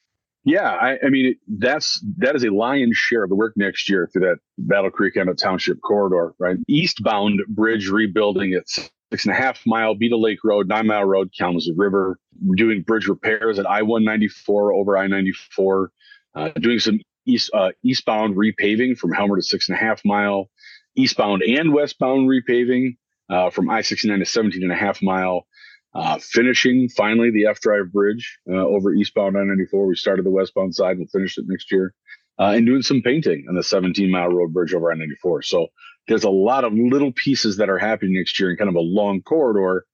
Yeah, 0.44 0.70
I, 0.70 0.98
I, 1.04 1.08
mean 1.08 1.36
that's 1.48 2.04
that 2.18 2.36
is 2.36 2.44
a 2.44 2.50
lion's 2.50 2.98
share 2.98 3.24
of 3.24 3.30
the 3.30 3.34
work 3.34 3.54
next 3.56 3.88
year 3.88 4.08
through 4.12 4.22
that 4.22 4.36
Battle 4.58 4.90
Creek 4.90 5.16
Emmett 5.16 5.38
Township 5.38 5.80
corridor, 5.80 6.34
right? 6.38 6.58
Eastbound 6.68 7.40
bridge 7.48 7.88
rebuilding 7.88 8.52
at 8.52 8.68
six 8.68 9.24
and 9.24 9.34
a 9.34 9.38
half 9.38 9.62
mile 9.66 9.94
Beadle 9.94 10.20
Lake 10.20 10.44
Road, 10.44 10.68
nine 10.68 10.86
mile 10.86 11.04
road, 11.04 11.30
Kalamazoo 11.36 11.72
River. 11.74 12.18
We're 12.44 12.56
doing 12.56 12.82
bridge 12.82 13.08
repairs 13.08 13.58
at 13.58 13.66
I 13.66 13.82
one 13.82 14.04
ninety 14.04 14.28
four 14.28 14.74
over 14.74 14.98
I 14.98 15.06
ninety 15.06 15.32
four. 15.32 15.90
Uh, 16.34 16.50
doing 16.60 16.78
some 16.78 17.00
east 17.26 17.50
uh, 17.54 17.70
eastbound 17.82 18.36
repaving 18.36 18.98
from 18.98 19.12
Helmer 19.12 19.36
to 19.36 19.42
six 19.42 19.70
and 19.70 19.78
a 19.78 19.80
half 19.80 20.02
mile, 20.04 20.50
eastbound 20.94 21.42
and 21.42 21.72
westbound 21.72 22.28
repaving 22.28 22.96
uh, 23.30 23.48
from 23.48 23.70
I 23.70 23.80
sixty 23.80 24.08
nine 24.08 24.18
to 24.18 24.26
17 24.26 24.62
and 24.62 24.72
a 24.72 24.76
half 24.76 25.00
mile. 25.00 25.46
Uh, 25.94 26.18
finishing 26.18 26.88
finally 26.88 27.30
the 27.30 27.46
F 27.46 27.60
Drive 27.60 27.92
Bridge 27.92 28.38
uh, 28.50 28.54
over 28.54 28.92
eastbound 28.92 29.38
I 29.38 29.44
94. 29.44 29.86
We 29.86 29.94
started 29.94 30.24
the 30.24 30.30
westbound 30.30 30.74
side. 30.74 30.98
We'll 30.98 31.06
finish 31.06 31.38
it 31.38 31.44
next 31.46 31.70
year. 31.70 31.94
Uh, 32.38 32.50
and 32.56 32.66
doing 32.66 32.82
some 32.82 33.00
painting 33.00 33.46
on 33.48 33.54
the 33.54 33.62
17 33.62 34.10
mile 34.10 34.28
road 34.28 34.52
bridge 34.52 34.74
over 34.74 34.90
I 34.90 34.96
94. 34.96 35.42
So 35.42 35.68
there's 36.08 36.24
a 36.24 36.30
lot 36.30 36.64
of 36.64 36.72
little 36.72 37.12
pieces 37.12 37.58
that 37.58 37.70
are 37.70 37.78
happening 37.78 38.14
next 38.14 38.40
year 38.40 38.50
in 38.50 38.56
kind 38.56 38.68
of 38.68 38.74
a 38.74 38.80
long 38.80 39.22
corridor 39.22 39.86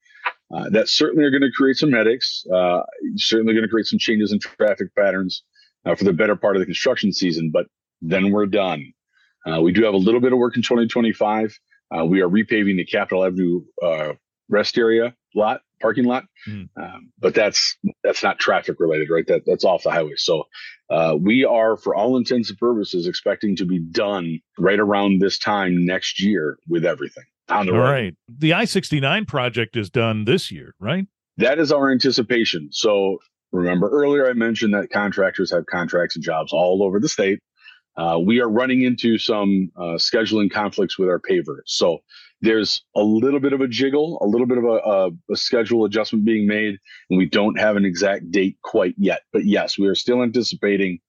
uh, 0.55 0.71
that 0.71 0.89
certainly 0.89 1.25
are 1.25 1.31
going 1.31 1.43
to 1.43 1.51
create 1.55 1.77
some 1.77 1.93
headaches, 1.93 2.47
uh, 2.53 2.81
certainly 3.17 3.53
going 3.53 3.65
to 3.65 3.69
create 3.69 3.87
some 3.87 3.99
changes 3.99 4.33
in 4.33 4.39
traffic 4.39 4.89
patterns 4.97 5.45
uh, 5.85 5.95
for 5.95 6.05
the 6.05 6.15
better 6.15 6.35
part 6.35 6.57
of 6.57 6.61
the 6.61 6.67
construction 6.67 7.13
season. 7.13 7.51
But 7.53 7.67
then 8.01 8.33
we're 8.33 8.47
done. 8.47 8.91
we 9.61 9.73
do 9.73 9.85
have 9.85 9.95
a 9.95 9.99
little 9.99 10.21
bit 10.21 10.33
of 10.33 10.39
work 10.39 10.57
in 10.57 10.63
2025. 10.63 11.59
we 12.07 12.23
are 12.23 12.29
repaving 12.29 12.79
the 12.79 12.87
Capitol 12.87 13.23
Avenue 13.23 13.61
rest 14.49 14.79
area 14.79 15.15
lot 15.35 15.61
parking 15.81 16.05
lot. 16.05 16.25
Mm. 16.49 16.69
Um, 16.77 17.13
but 17.19 17.35
that's 17.35 17.77
that's 18.05 18.23
not 18.23 18.39
traffic 18.39 18.77
related, 18.79 19.11
right? 19.11 19.27
That 19.27 19.43
that's 19.47 19.65
off 19.65 19.83
the 19.83 19.91
highway. 19.91 20.15
So 20.17 20.45
uh, 20.91 21.17
we 21.19 21.45
are, 21.45 21.77
for 21.77 21.95
all 21.95 22.17
intents 22.17 22.51
and 22.51 22.59
purposes, 22.59 23.07
expecting 23.07 23.57
to 23.57 23.65
be 23.65 23.79
done 23.79 24.41
right 24.59 24.79
around 24.79 25.21
this 25.21 25.39
time 25.39 25.85
next 25.85 26.23
year 26.23 26.59
with 26.69 26.85
everything 26.85 27.25
on 27.49 27.67
the 27.67 27.73
all 27.73 27.79
road. 27.79 27.91
right. 27.91 28.15
The 28.29 28.53
I 28.53 28.65
sixty 28.65 29.01
nine 29.01 29.25
project 29.25 29.77
is 29.77 29.91
done 29.91 30.25
this 30.25 30.51
year, 30.51 30.75
right? 30.79 31.07
That 31.37 31.59
is 31.59 31.73
our 31.73 31.91
anticipation. 31.91 32.69
So 32.71 33.19
remember 33.53 33.89
earlier 33.89 34.29
I 34.29 34.35
mentioned 34.35 34.75
that 34.75 34.91
contractors 34.91 35.51
have 35.51 35.67
contracts 35.67 36.17
and 36.17 36.25
jobs 36.25 36.53
all 36.53 36.83
over 36.83 37.01
the 37.01 37.09
state. 37.09 37.41
Uh, 37.97 38.19
we 38.19 38.41
are 38.41 38.49
running 38.49 38.83
into 38.83 39.19
some 39.19 39.71
uh, 39.77 39.99
scheduling 39.99 40.51
conflicts 40.51 40.99
with 40.99 41.09
our 41.09 41.19
pavers. 41.19 41.67
So 41.67 41.99
there's 42.41 42.83
a 42.97 43.03
little 43.03 43.41
bit 43.41 43.53
of 43.53 43.61
a 43.61 43.69
jiggle, 43.69 44.19
a 44.23 44.27
little 44.27 44.47
bit 44.47 44.59
of 44.59 44.65
a, 44.65 44.69
a, 44.69 45.11
a, 45.33 45.37
schedule 45.37 45.85
adjustment 45.85 46.25
being 46.25 46.47
made, 46.47 46.79
and 47.09 47.19
we 47.19 47.27
don't 47.27 47.59
have 47.59 47.77
an 47.77 47.85
exact 47.85 48.31
date 48.31 48.57
quite 48.63 48.95
yet. 48.97 49.23
But 49.33 49.45
yes, 49.45 49.79
we 49.79 49.87
are 49.87 49.95
still 49.95 50.23
anticipating 50.23 51.01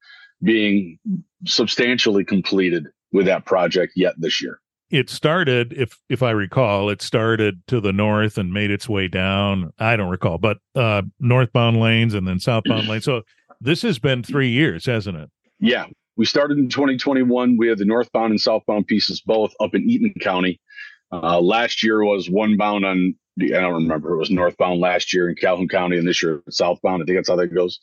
being 0.44 1.00
substantially 1.46 2.26
completed 2.26 2.88
with 3.12 3.26
that 3.28 3.46
project 3.46 3.94
yet 3.96 4.14
this 4.18 4.42
year. 4.42 4.60
It 4.90 5.10
started, 5.10 5.72
if 5.74 5.98
if 6.10 6.22
I 6.22 6.32
recall, 6.32 6.90
it 6.90 7.02
started 7.02 7.62
to 7.68 7.80
the 7.80 7.94
north 7.94 8.38
and 8.38 8.52
made 8.52 8.72
its 8.72 8.90
way 8.90 9.08
down. 9.08 9.72
I 9.80 9.96
don't 9.96 10.10
recall, 10.10 10.38
but 10.38 10.58
uh, 10.76 11.04
northbound 11.20 11.80
lanes 11.80 12.14
and 12.14 12.28
then 12.28 12.40
southbound 12.40 12.90
lanes. 12.90 13.06
So 13.06 13.22
this 13.62 13.82
has 13.84 14.00
been 14.00 14.22
three 14.22 14.50
years, 14.50 14.86
hasn't 14.86 15.18
it? 15.18 15.30
Yeah, 15.60 15.86
we 16.18 16.26
started 16.26 16.58
in 16.58 16.68
2021. 16.68 17.56
We 17.56 17.68
had 17.68 17.78
the 17.78 17.86
northbound 17.86 18.32
and 18.32 18.42
southbound 18.42 18.88
pieces 18.88 19.22
both 19.22 19.54
up 19.62 19.74
in 19.74 19.90
Eaton 19.90 20.14
County. 20.20 20.60
Uh, 21.12 21.40
last 21.42 21.84
year 21.84 22.04
was 22.04 22.30
one 22.30 22.58
bound 22.58 22.86
on, 22.86 23.16
I 23.42 23.48
don't 23.48 23.74
remember, 23.74 24.14
it 24.14 24.18
was 24.18 24.32
northbound 24.32 24.80
last 24.80 25.14
year 25.14 25.30
in 25.30 25.36
Calhoun 25.36 25.68
County, 25.68 25.98
and 25.98 26.08
this 26.08 26.24
year 26.24 26.42
southbound. 26.50 27.02
I 27.02 27.06
think 27.06 27.18
that's 27.18 27.30
how 27.30 27.36
that 27.36 27.54
goes. 27.54 27.80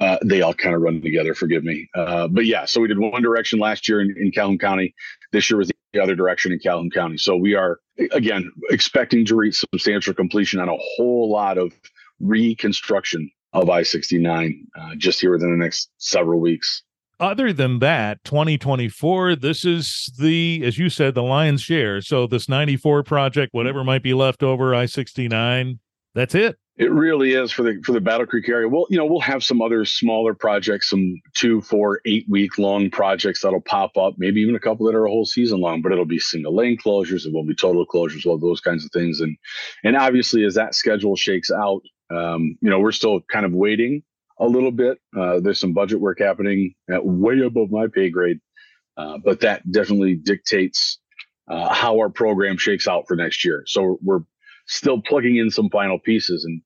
Uh, 0.00 0.18
they 0.24 0.42
all 0.42 0.54
kind 0.54 0.74
of 0.74 0.82
run 0.82 1.00
together, 1.00 1.34
forgive 1.34 1.62
me. 1.62 1.88
Uh, 1.94 2.26
but 2.28 2.44
yeah, 2.44 2.64
so 2.64 2.80
we 2.80 2.88
did 2.88 2.98
one 2.98 3.22
direction 3.22 3.58
last 3.58 3.88
year 3.88 4.00
in, 4.00 4.14
in 4.18 4.32
Calhoun 4.32 4.58
County. 4.58 4.94
This 5.30 5.48
year 5.48 5.58
was 5.58 5.70
the 5.92 6.02
other 6.02 6.16
direction 6.16 6.52
in 6.52 6.58
Calhoun 6.58 6.90
County. 6.90 7.18
So 7.18 7.36
we 7.36 7.54
are, 7.54 7.78
again, 8.10 8.50
expecting 8.70 9.24
to 9.26 9.36
reach 9.36 9.60
substantial 9.60 10.14
completion 10.14 10.60
on 10.60 10.68
a 10.68 10.76
whole 10.76 11.30
lot 11.30 11.56
of 11.56 11.72
reconstruction 12.20 13.30
of 13.52 13.68
I 13.70 13.82
69 13.82 14.66
uh, 14.74 14.94
just 14.96 15.20
here 15.20 15.30
within 15.30 15.50
the 15.50 15.62
next 15.62 15.90
several 15.98 16.40
weeks 16.40 16.82
other 17.22 17.52
than 17.52 17.78
that, 17.78 18.22
2024, 18.24 19.36
this 19.36 19.64
is 19.64 20.12
the, 20.18 20.62
as 20.64 20.76
you 20.76 20.90
said, 20.90 21.14
the 21.14 21.22
lion's 21.22 21.62
share. 21.62 22.00
So 22.02 22.26
this 22.26 22.48
94 22.48 23.04
project, 23.04 23.54
whatever 23.54 23.84
might 23.84 24.02
be 24.02 24.12
left 24.12 24.42
over, 24.42 24.74
I 24.74 24.86
69, 24.86 25.78
that's 26.14 26.34
it. 26.34 26.58
It 26.78 26.90
really 26.90 27.34
is 27.34 27.52
for 27.52 27.62
the 27.62 27.80
for 27.84 27.92
the 27.92 28.00
Battle 28.00 28.26
Creek 28.26 28.48
area. 28.48 28.66
Well, 28.66 28.86
you 28.88 28.96
know, 28.96 29.04
we'll 29.04 29.20
have 29.20 29.44
some 29.44 29.60
other 29.60 29.84
smaller 29.84 30.32
projects, 30.32 30.88
some 30.88 31.20
two, 31.34 31.60
four, 31.60 32.00
eight 32.06 32.24
week 32.30 32.56
long 32.56 32.90
projects 32.90 33.42
that'll 33.42 33.60
pop 33.60 33.96
up, 33.98 34.14
maybe 34.16 34.40
even 34.40 34.56
a 34.56 34.60
couple 34.60 34.86
that 34.86 34.94
are 34.94 35.04
a 35.04 35.10
whole 35.10 35.26
season 35.26 35.60
long, 35.60 35.82
but 35.82 35.92
it'll 35.92 36.06
be 36.06 36.18
single 36.18 36.56
lane 36.56 36.78
closures, 36.78 37.26
it 37.26 37.32
won't 37.32 37.46
be 37.46 37.54
total 37.54 37.86
closures, 37.86 38.24
well, 38.24 38.38
those 38.38 38.60
kinds 38.60 38.86
of 38.86 38.90
things. 38.90 39.20
And 39.20 39.36
and 39.84 39.96
obviously 39.96 40.44
as 40.44 40.54
that 40.54 40.74
schedule 40.74 41.14
shakes 41.14 41.50
out, 41.50 41.82
um, 42.10 42.56
you 42.62 42.70
know, 42.70 42.80
we're 42.80 42.90
still 42.90 43.20
kind 43.30 43.44
of 43.44 43.52
waiting 43.52 44.02
a 44.38 44.46
little 44.46 44.72
bit. 44.72 44.98
Uh, 45.16 45.40
there's 45.40 45.60
some 45.60 45.72
budget 45.72 46.00
work 46.00 46.18
happening 46.18 46.74
at 46.90 47.04
way 47.04 47.40
above 47.40 47.70
my 47.70 47.86
pay 47.86 48.10
grade, 48.10 48.40
uh, 48.96 49.18
but 49.24 49.40
that 49.40 49.70
definitely 49.70 50.14
dictates 50.14 50.98
uh, 51.48 51.72
how 51.72 51.98
our 51.98 52.08
program 52.08 52.56
shakes 52.56 52.86
out 52.86 53.06
for 53.06 53.16
next 53.16 53.44
year. 53.44 53.64
So 53.66 53.98
we're 54.02 54.20
still 54.66 55.00
plugging 55.00 55.36
in 55.36 55.50
some 55.50 55.70
final 55.70 55.98
pieces, 55.98 56.44
and 56.44 56.62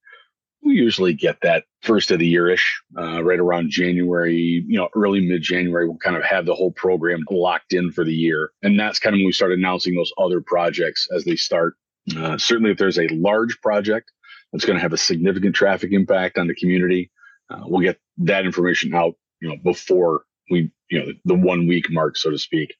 we 0.62 0.74
usually 0.74 1.14
get 1.14 1.38
that 1.42 1.64
first 1.82 2.10
of 2.10 2.18
the 2.18 2.26
year 2.26 2.48
ish, 2.48 2.82
uh, 2.98 3.22
right 3.22 3.38
around 3.38 3.70
January, 3.70 4.64
you 4.66 4.76
know, 4.76 4.88
early 4.94 5.20
mid 5.20 5.42
January. 5.42 5.86
We'll 5.86 5.98
kind 5.98 6.16
of 6.16 6.24
have 6.24 6.46
the 6.46 6.54
whole 6.54 6.72
program 6.72 7.24
locked 7.30 7.72
in 7.72 7.92
for 7.92 8.04
the 8.04 8.14
year, 8.14 8.50
and 8.62 8.78
that's 8.78 8.98
kind 8.98 9.14
of 9.14 9.18
when 9.18 9.26
we 9.26 9.32
start 9.32 9.52
announcing 9.52 9.94
those 9.94 10.12
other 10.18 10.40
projects 10.40 11.08
as 11.14 11.24
they 11.24 11.36
start. 11.36 11.74
Uh, 12.16 12.38
certainly, 12.38 12.70
if 12.70 12.78
there's 12.78 12.98
a 12.98 13.08
large 13.08 13.60
project 13.60 14.12
that's 14.52 14.64
going 14.64 14.76
to 14.76 14.82
have 14.82 14.92
a 14.92 14.98
significant 14.98 15.54
traffic 15.54 15.92
impact 15.92 16.38
on 16.38 16.46
the 16.46 16.54
community 16.54 17.10
uh, 17.50 17.62
we'll 17.64 17.82
get 17.82 17.98
that 18.18 18.44
information 18.44 18.94
out, 18.94 19.14
you 19.40 19.48
know, 19.48 19.56
before 19.62 20.24
we, 20.50 20.70
you 20.90 20.98
know, 20.98 21.12
the, 21.24 21.34
one 21.34 21.66
week 21.66 21.90
mark, 21.90 22.16
so 22.16 22.30
to 22.30 22.38
speak. 22.38 22.74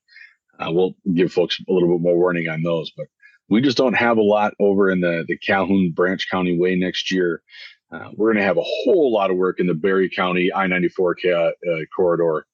Uh, 0.59 0.71
we'll 0.73 0.95
give 1.15 1.33
folks 1.33 1.61
a 1.69 1.73
little 1.73 1.89
bit 1.89 2.03
more 2.03 2.17
warning 2.17 2.49
on 2.49 2.63
those, 2.63 2.91
but 2.97 3.07
we 3.49 3.61
just 3.61 3.77
don't 3.77 3.95
have 3.95 4.17
a 4.17 4.23
lot 4.23 4.55
over 4.59 4.91
in 4.91 5.01
the, 5.01 5.25
the 5.29 5.37
Calhoun 5.37 5.93
Branch 5.95 6.25
County 6.31 6.59
way 6.59 6.75
next 6.75 7.13
year. 7.13 7.43
Uh, 7.93 8.11
we're 8.17 8.33
going 8.33 8.41
to 8.41 8.47
have 8.47 8.57
a 8.57 8.65
whole 8.65 9.13
lot 9.13 9.31
of 9.31 9.37
work 9.37 9.61
in 9.61 9.67
the 9.67 9.75
Barry 9.75 10.11
County 10.11 10.53
I 10.53 10.67
94 10.67 11.17
uh, 11.33 11.51
corridor 11.95 12.47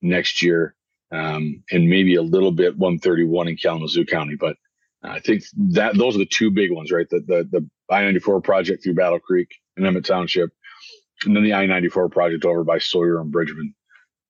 next 0.00 0.42
year, 0.42 0.74
um, 1.12 1.62
and 1.70 1.88
maybe 1.88 2.14
a 2.14 2.22
little 2.22 2.52
bit 2.52 2.78
131 2.78 3.48
in 3.48 3.56
Kalamazoo 3.56 4.06
County. 4.06 4.36
But 4.36 4.56
I 5.02 5.20
think 5.20 5.42
that 5.72 5.96
those 5.96 6.16
are 6.16 6.20
the 6.20 6.26
two 6.26 6.50
big 6.50 6.72
ones, 6.72 6.90
right? 6.90 7.08
The 7.08 7.20
the, 7.20 7.48
the 7.50 7.70
I 7.90 8.02
94 8.02 8.40
project 8.40 8.82
through 8.82 8.94
Battle 8.94 9.18
Creek 9.18 9.48
and 9.76 9.86
Emmett 9.86 10.06
Township, 10.06 10.50
and 11.24 11.34
then 11.34 11.42
the 11.42 11.54
I 11.54 11.66
ninety 11.66 11.88
four 11.88 12.08
project 12.08 12.44
over 12.44 12.64
by 12.64 12.78
Sawyer 12.78 13.20
and 13.20 13.30
Bridgman 13.30 13.74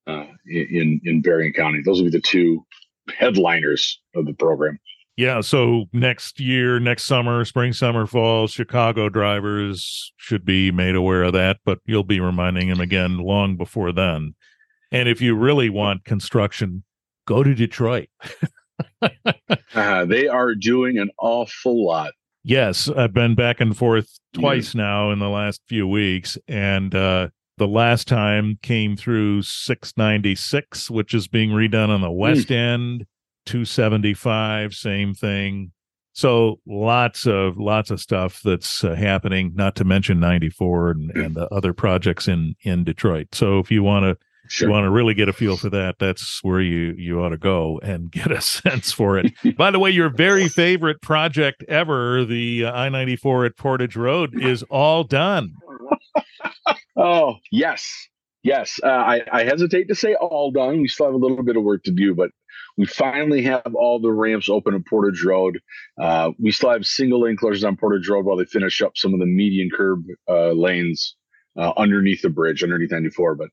uh, 0.07 0.25
in 0.45 1.01
in 1.03 1.21
Berrien 1.21 1.53
County. 1.53 1.81
Those 1.83 1.97
will 1.97 2.09
be 2.09 2.17
the 2.17 2.21
two 2.21 2.65
headliners 3.17 3.99
of 4.15 4.25
the 4.25 4.33
program. 4.33 4.79
Yeah, 5.17 5.41
so 5.41 5.89
next 5.91 6.39
year, 6.39 6.79
next 6.79 7.03
summer, 7.03 7.43
spring, 7.43 7.73
summer, 7.73 8.07
fall, 8.07 8.47
Chicago 8.47 9.09
drivers 9.09 10.13
should 10.15 10.45
be 10.45 10.71
made 10.71 10.95
aware 10.95 11.23
of 11.23 11.33
that, 11.33 11.57
but 11.65 11.79
you'll 11.85 12.05
be 12.05 12.21
reminding 12.21 12.69
them 12.69 12.79
again 12.79 13.17
long 13.17 13.57
before 13.57 13.91
then. 13.91 14.33
And 14.93 15.09
if 15.09 15.19
you 15.19 15.35
really 15.35 15.69
want 15.69 16.05
construction, 16.05 16.85
go 17.27 17.43
to 17.43 17.53
Detroit. 17.53 18.07
uh, 19.75 20.05
they 20.05 20.29
are 20.29 20.55
doing 20.55 20.97
an 20.97 21.09
awful 21.19 21.85
lot 21.85 22.13
Yes, 22.49 22.89
I've 22.89 23.13
been 23.13 23.35
back 23.35 23.61
and 23.61 23.77
forth 23.77 24.19
twice 24.33 24.73
yeah. 24.73 24.81
now 24.81 25.11
in 25.11 25.19
the 25.19 25.29
last 25.29 25.61
few 25.67 25.87
weeks, 25.87 26.35
and 26.47 26.95
uh, 26.95 27.29
the 27.57 27.67
last 27.67 28.07
time 28.07 28.57
came 28.63 28.97
through 28.97 29.43
696, 29.43 30.89
which 30.89 31.13
is 31.13 31.27
being 31.27 31.51
redone 31.51 31.89
on 31.89 32.01
the 32.01 32.09
hmm. 32.09 32.17
west 32.17 32.47
mm. 32.47 32.55
end. 32.55 33.05
275, 33.45 34.73
same 34.73 35.13
thing. 35.13 35.73
So 36.13 36.59
lots 36.65 37.27
of 37.27 37.59
lots 37.59 37.91
of 37.91 37.99
stuff 37.99 38.41
that's 38.43 38.83
uh, 38.83 38.95
happening. 38.95 39.51
Not 39.53 39.75
to 39.75 39.83
mention 39.83 40.19
94 40.19 40.89
and, 40.89 41.11
and 41.11 41.35
the 41.35 41.47
other 41.53 41.71
projects 41.71 42.27
in 42.27 42.55
in 42.63 42.83
Detroit. 42.83 43.27
So 43.31 43.59
if 43.59 43.69
you 43.69 43.83
want 43.83 44.05
to 44.05 44.17
Sure. 44.49 44.67
you 44.67 44.73
want 44.73 44.85
to 44.85 44.89
really 44.89 45.13
get 45.13 45.29
a 45.29 45.33
feel 45.33 45.57
for 45.57 45.69
that, 45.69 45.99
that's 45.99 46.43
where 46.43 46.59
you 46.59 46.95
you 46.97 47.21
ought 47.21 47.29
to 47.29 47.37
go 47.37 47.79
and 47.83 48.11
get 48.11 48.31
a 48.31 48.41
sense 48.41 48.91
for 48.91 49.17
it. 49.19 49.31
By 49.55 49.69
the 49.69 49.79
way, 49.79 49.91
your 49.91 50.09
very 50.09 50.47
favorite 50.47 51.01
project 51.01 51.63
ever, 51.67 52.25
the 52.25 52.65
uh, 52.65 52.71
I 52.71 52.89
ninety 52.89 53.15
four 53.15 53.45
at 53.45 53.57
Portage 53.57 53.95
Road, 53.95 54.41
is 54.41 54.63
all 54.63 55.03
done. 55.03 55.53
oh 56.97 57.35
yes, 57.51 57.87
yes. 58.41 58.79
Uh, 58.83 58.87
I, 58.87 59.21
I 59.31 59.43
hesitate 59.43 59.87
to 59.89 59.95
say 59.95 60.15
all 60.15 60.51
done. 60.51 60.81
We 60.81 60.87
still 60.87 61.05
have 61.05 61.15
a 61.15 61.17
little 61.17 61.43
bit 61.43 61.55
of 61.55 61.63
work 61.63 61.83
to 61.83 61.91
do, 61.91 62.15
but 62.15 62.31
we 62.75 62.87
finally 62.87 63.43
have 63.43 63.75
all 63.75 63.99
the 63.99 64.11
ramps 64.11 64.49
open 64.49 64.73
at 64.73 64.85
Portage 64.85 65.23
Road. 65.23 65.59
Uh, 66.01 66.31
we 66.39 66.51
still 66.51 66.71
have 66.71 66.85
single 66.85 67.21
lane 67.21 67.37
closures 67.37 67.67
on 67.67 67.77
Portage 67.77 68.07
Road 68.07 68.25
while 68.25 68.37
they 68.37 68.45
finish 68.45 68.81
up 68.81 68.93
some 68.95 69.13
of 69.13 69.19
the 69.19 69.25
median 69.25 69.69
curb 69.69 70.05
uh, 70.27 70.53
lanes 70.53 71.15
uh, 71.57 71.73
underneath 71.77 72.21
the 72.21 72.29
bridge, 72.29 72.63
underneath 72.63 72.91
94. 72.91 73.35
But 73.35 73.49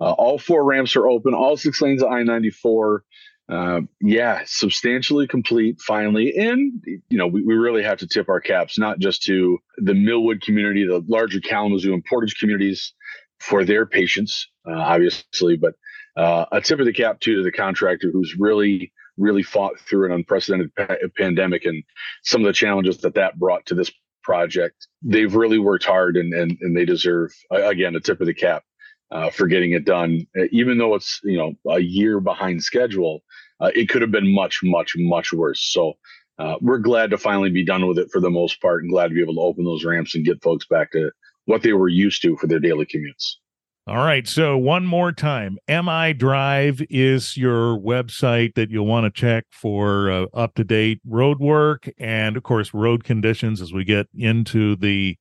uh, 0.00 0.12
all 0.12 0.38
four 0.38 0.64
ramps 0.64 0.96
are 0.96 1.08
open, 1.08 1.34
all 1.34 1.56
six 1.56 1.80
lanes 1.80 2.02
of 2.02 2.10
I 2.10 2.22
94. 2.22 3.04
Uh, 3.50 3.80
yeah, 4.00 4.42
substantially 4.46 5.26
complete 5.26 5.80
finally. 5.80 6.36
And, 6.36 6.84
you 6.86 7.18
know, 7.18 7.26
we, 7.26 7.42
we 7.42 7.54
really 7.54 7.82
have 7.82 7.98
to 7.98 8.06
tip 8.06 8.28
our 8.28 8.40
caps, 8.40 8.78
not 8.78 9.00
just 9.00 9.24
to 9.24 9.58
the 9.78 9.94
Millwood 9.94 10.40
community, 10.40 10.86
the 10.86 11.04
larger 11.08 11.40
Kalamazoo 11.40 11.92
and 11.92 12.04
Portage 12.04 12.38
communities 12.38 12.94
for 13.40 13.64
their 13.64 13.86
patience, 13.86 14.48
uh, 14.68 14.74
obviously, 14.74 15.56
but 15.56 15.74
uh, 16.16 16.44
a 16.52 16.60
tip 16.60 16.78
of 16.78 16.86
the 16.86 16.92
cap 16.92 17.18
too 17.18 17.36
to 17.36 17.42
the 17.42 17.50
contractor 17.50 18.10
who's 18.12 18.36
really 18.38 18.92
really 19.16 19.42
fought 19.42 19.78
through 19.80 20.06
an 20.06 20.12
unprecedented 20.12 20.74
pa- 20.74 20.96
pandemic 21.16 21.64
and 21.64 21.84
some 22.22 22.40
of 22.40 22.46
the 22.46 22.52
challenges 22.52 22.98
that 22.98 23.14
that 23.14 23.38
brought 23.38 23.64
to 23.66 23.74
this 23.74 23.90
project. 24.22 24.86
They've 25.02 25.34
really 25.34 25.58
worked 25.58 25.84
hard 25.84 26.16
and 26.16 26.32
and, 26.32 26.58
and 26.60 26.76
they 26.76 26.84
deserve 26.84 27.32
again 27.50 27.96
a 27.96 28.00
tip 28.00 28.20
of 28.20 28.26
the 28.26 28.34
cap 28.34 28.64
uh, 29.10 29.30
for 29.30 29.46
getting 29.46 29.72
it 29.72 29.84
done. 29.84 30.26
Even 30.50 30.78
though 30.78 30.94
it's 30.94 31.20
you 31.24 31.38
know 31.38 31.54
a 31.70 31.80
year 31.80 32.20
behind 32.20 32.62
schedule, 32.62 33.22
uh, 33.60 33.70
it 33.74 33.88
could 33.88 34.02
have 34.02 34.10
been 34.10 34.34
much 34.34 34.60
much 34.62 34.94
much 34.96 35.32
worse. 35.32 35.62
So. 35.72 35.94
Uh, 36.38 36.56
we're 36.62 36.78
glad 36.78 37.10
to 37.10 37.18
finally 37.18 37.50
be 37.50 37.62
done 37.62 37.86
with 37.86 37.98
it 37.98 38.08
for 38.10 38.18
the 38.18 38.30
most 38.30 38.62
part 38.62 38.82
and 38.82 38.90
glad 38.90 39.08
to 39.08 39.14
be 39.14 39.20
able 39.20 39.34
to 39.34 39.40
open 39.42 39.62
those 39.62 39.84
ramps 39.84 40.14
and 40.14 40.24
get 40.24 40.42
folks 40.42 40.66
back 40.66 40.90
to 40.90 41.10
what 41.44 41.60
they 41.60 41.74
were 41.74 41.86
used 41.86 42.22
to 42.22 42.34
for 42.38 42.46
their 42.46 42.58
daily 42.58 42.86
commutes. 42.86 43.34
All 43.86 43.96
right. 43.96 44.28
So, 44.28 44.58
one 44.58 44.86
more 44.86 45.10
time 45.10 45.58
MI 45.66 46.12
Drive 46.12 46.82
is 46.90 47.36
your 47.36 47.78
website 47.78 48.54
that 48.54 48.70
you'll 48.70 48.86
want 48.86 49.04
to 49.04 49.20
check 49.20 49.46
for 49.50 50.10
uh, 50.10 50.26
up 50.34 50.54
to 50.56 50.64
date 50.64 51.00
road 51.06 51.40
work 51.40 51.88
and, 51.98 52.36
of 52.36 52.42
course, 52.42 52.74
road 52.74 53.04
conditions 53.04 53.60
as 53.60 53.72
we 53.72 53.84
get 53.84 54.06
into 54.14 54.76
the 54.76 55.16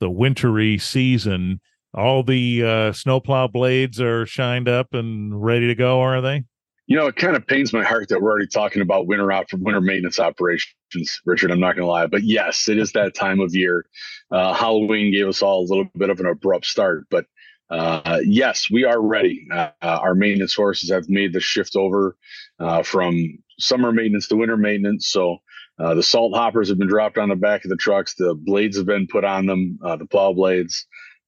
the 0.00 0.08
wintry 0.08 0.78
season. 0.78 1.60
All 1.92 2.22
the 2.22 2.62
uh, 2.64 2.92
snowplow 2.92 3.48
blades 3.48 4.00
are 4.00 4.26
shined 4.26 4.68
up 4.68 4.94
and 4.94 5.42
ready 5.42 5.66
to 5.66 5.74
go, 5.74 6.00
are 6.00 6.20
they? 6.20 6.44
You 6.86 6.96
know, 6.96 7.06
it 7.08 7.16
kind 7.16 7.36
of 7.36 7.46
pains 7.46 7.72
my 7.72 7.82
heart 7.82 8.08
that 8.08 8.22
we're 8.22 8.30
already 8.30 8.46
talking 8.46 8.80
about 8.80 9.06
winter 9.06 9.30
out 9.32 9.50
for 9.50 9.58
winter 9.58 9.80
maintenance 9.80 10.18
operations, 10.18 11.20
Richard. 11.26 11.50
I'm 11.50 11.60
not 11.60 11.74
going 11.74 11.84
to 11.84 11.90
lie, 11.90 12.06
but 12.06 12.22
yes, 12.22 12.68
it 12.68 12.78
is 12.78 12.92
that 12.92 13.14
time 13.14 13.40
of 13.40 13.54
year. 13.54 13.84
Uh, 14.30 14.54
Halloween 14.54 15.12
gave 15.12 15.28
us 15.28 15.42
all 15.42 15.60
a 15.60 15.68
little 15.68 15.90
bit 15.96 16.08
of 16.08 16.20
an 16.20 16.26
abrupt 16.26 16.64
start, 16.64 17.04
but 17.10 17.26
uh, 17.70 18.20
yes, 18.24 18.68
we 18.70 18.84
are 18.84 19.00
ready. 19.00 19.46
Uh, 19.52 19.70
our 19.80 20.14
maintenance 20.14 20.54
horses 20.54 20.90
have 20.90 21.08
made 21.08 21.32
the 21.32 21.40
shift 21.40 21.76
over 21.76 22.16
uh, 22.58 22.82
from 22.82 23.38
summer 23.58 23.92
maintenance 23.92 24.28
to 24.28 24.36
winter 24.36 24.56
maintenance. 24.56 25.08
So 25.08 25.38
uh, 25.78 25.94
the 25.94 26.02
salt 26.02 26.34
hoppers 26.34 26.68
have 26.68 26.78
been 26.78 26.88
dropped 26.88 27.18
on 27.18 27.28
the 27.28 27.36
back 27.36 27.64
of 27.64 27.70
the 27.70 27.76
trucks. 27.76 28.14
The 28.14 28.34
blades 28.34 28.76
have 28.76 28.86
been 28.86 29.06
put 29.06 29.24
on 29.24 29.46
them, 29.46 29.78
uh, 29.84 29.96
the 29.96 30.06
plow 30.06 30.32
blades. 30.32 30.86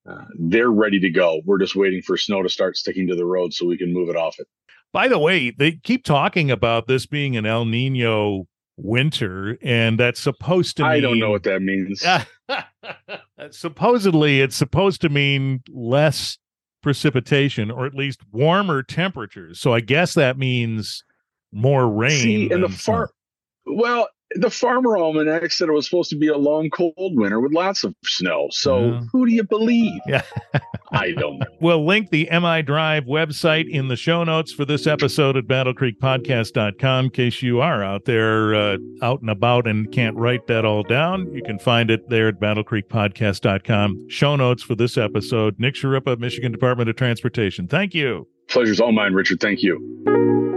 Uh, 0.08 0.24
they're 0.38 0.70
ready 0.70 0.98
to 1.00 1.10
go. 1.10 1.42
We're 1.44 1.58
just 1.58 1.76
waiting 1.76 2.02
for 2.02 2.16
snow 2.16 2.42
to 2.42 2.48
start 2.48 2.76
sticking 2.76 3.06
to 3.08 3.14
the 3.14 3.26
road 3.26 3.52
so 3.52 3.66
we 3.66 3.76
can 3.76 3.92
move 3.92 4.08
it 4.08 4.16
off 4.16 4.38
it. 4.38 4.46
By 4.92 5.08
the 5.08 5.18
way, 5.18 5.50
they 5.50 5.72
keep 5.72 6.04
talking 6.04 6.50
about 6.50 6.88
this 6.88 7.06
being 7.06 7.36
an 7.36 7.46
El 7.46 7.64
Nino 7.64 8.46
winter, 8.82 9.58
and 9.62 9.98
that's 9.98 10.20
supposed 10.20 10.76
to. 10.78 10.82
Mean, 10.82 10.92
I 10.92 11.00
don't 11.00 11.18
know 11.18 11.30
what 11.30 11.44
that 11.44 11.62
means. 11.62 12.04
supposedly, 13.50 14.40
it's 14.40 14.56
supposed 14.56 15.00
to 15.02 15.08
mean 15.08 15.62
less 15.68 16.38
precipitation, 16.82 17.70
or 17.70 17.86
at 17.86 17.94
least 17.94 18.20
warmer 18.32 18.82
temperatures. 18.82 19.60
So 19.60 19.74
I 19.74 19.80
guess 19.80 20.14
that 20.14 20.38
means 20.38 21.04
more 21.52 21.88
rain. 21.88 22.10
See, 22.10 22.50
in 22.50 22.60
the 22.62 22.68
far, 22.68 23.10
well, 23.66 24.08
the 24.36 24.50
farmer 24.50 24.96
almanac 24.96 25.50
said 25.50 25.68
it 25.68 25.72
was 25.72 25.86
supposed 25.86 26.10
to 26.10 26.16
be 26.16 26.28
a 26.28 26.36
long, 26.36 26.70
cold 26.70 26.94
winter 26.96 27.40
with 27.40 27.52
lots 27.52 27.84
of 27.84 27.94
snow. 28.04 28.48
So 28.50 28.86
yeah. 28.86 29.00
who 29.12 29.26
do 29.26 29.32
you 29.32 29.42
believe? 29.42 30.00
Yeah. 30.06 30.22
I 30.92 31.12
don't 31.12 31.38
know. 31.38 31.46
We'll 31.60 31.84
link 31.84 32.08
the 32.08 32.26
MI 32.32 32.62
Drive 32.62 33.04
website 33.04 33.68
in 33.68 33.88
the 33.88 33.96
show 33.96 34.24
notes 34.24 34.50
for 34.50 34.64
this 34.64 34.86
episode 34.86 35.36
at 35.36 35.44
battlecreekpodcast.com 35.44 37.04
in 37.04 37.10
case 37.10 37.42
you 37.42 37.60
are 37.60 37.84
out 37.84 38.06
there 38.06 38.54
uh, 38.54 38.78
out 39.02 39.20
and 39.20 39.28
about 39.28 39.66
and 39.66 39.92
can't 39.92 40.16
write 40.16 40.46
that 40.46 40.64
all 40.64 40.82
down. 40.82 41.32
You 41.34 41.42
can 41.42 41.58
find 41.58 41.90
it 41.90 42.08
there 42.08 42.28
at 42.28 42.40
battlecreekpodcast.com. 42.40 44.08
Show 44.08 44.36
notes 44.36 44.62
for 44.62 44.74
this 44.74 44.96
episode. 44.96 45.60
Nick 45.60 45.74
Schirripa, 45.74 46.18
Michigan 46.18 46.50
Department 46.50 46.88
of 46.88 46.96
Transportation. 46.96 47.68
Thank 47.68 47.94
you. 47.94 48.26
Pleasure's 48.48 48.80
all 48.80 48.92
mine, 48.92 49.12
Richard. 49.12 49.40
Thank 49.40 49.62
you. 49.62 50.49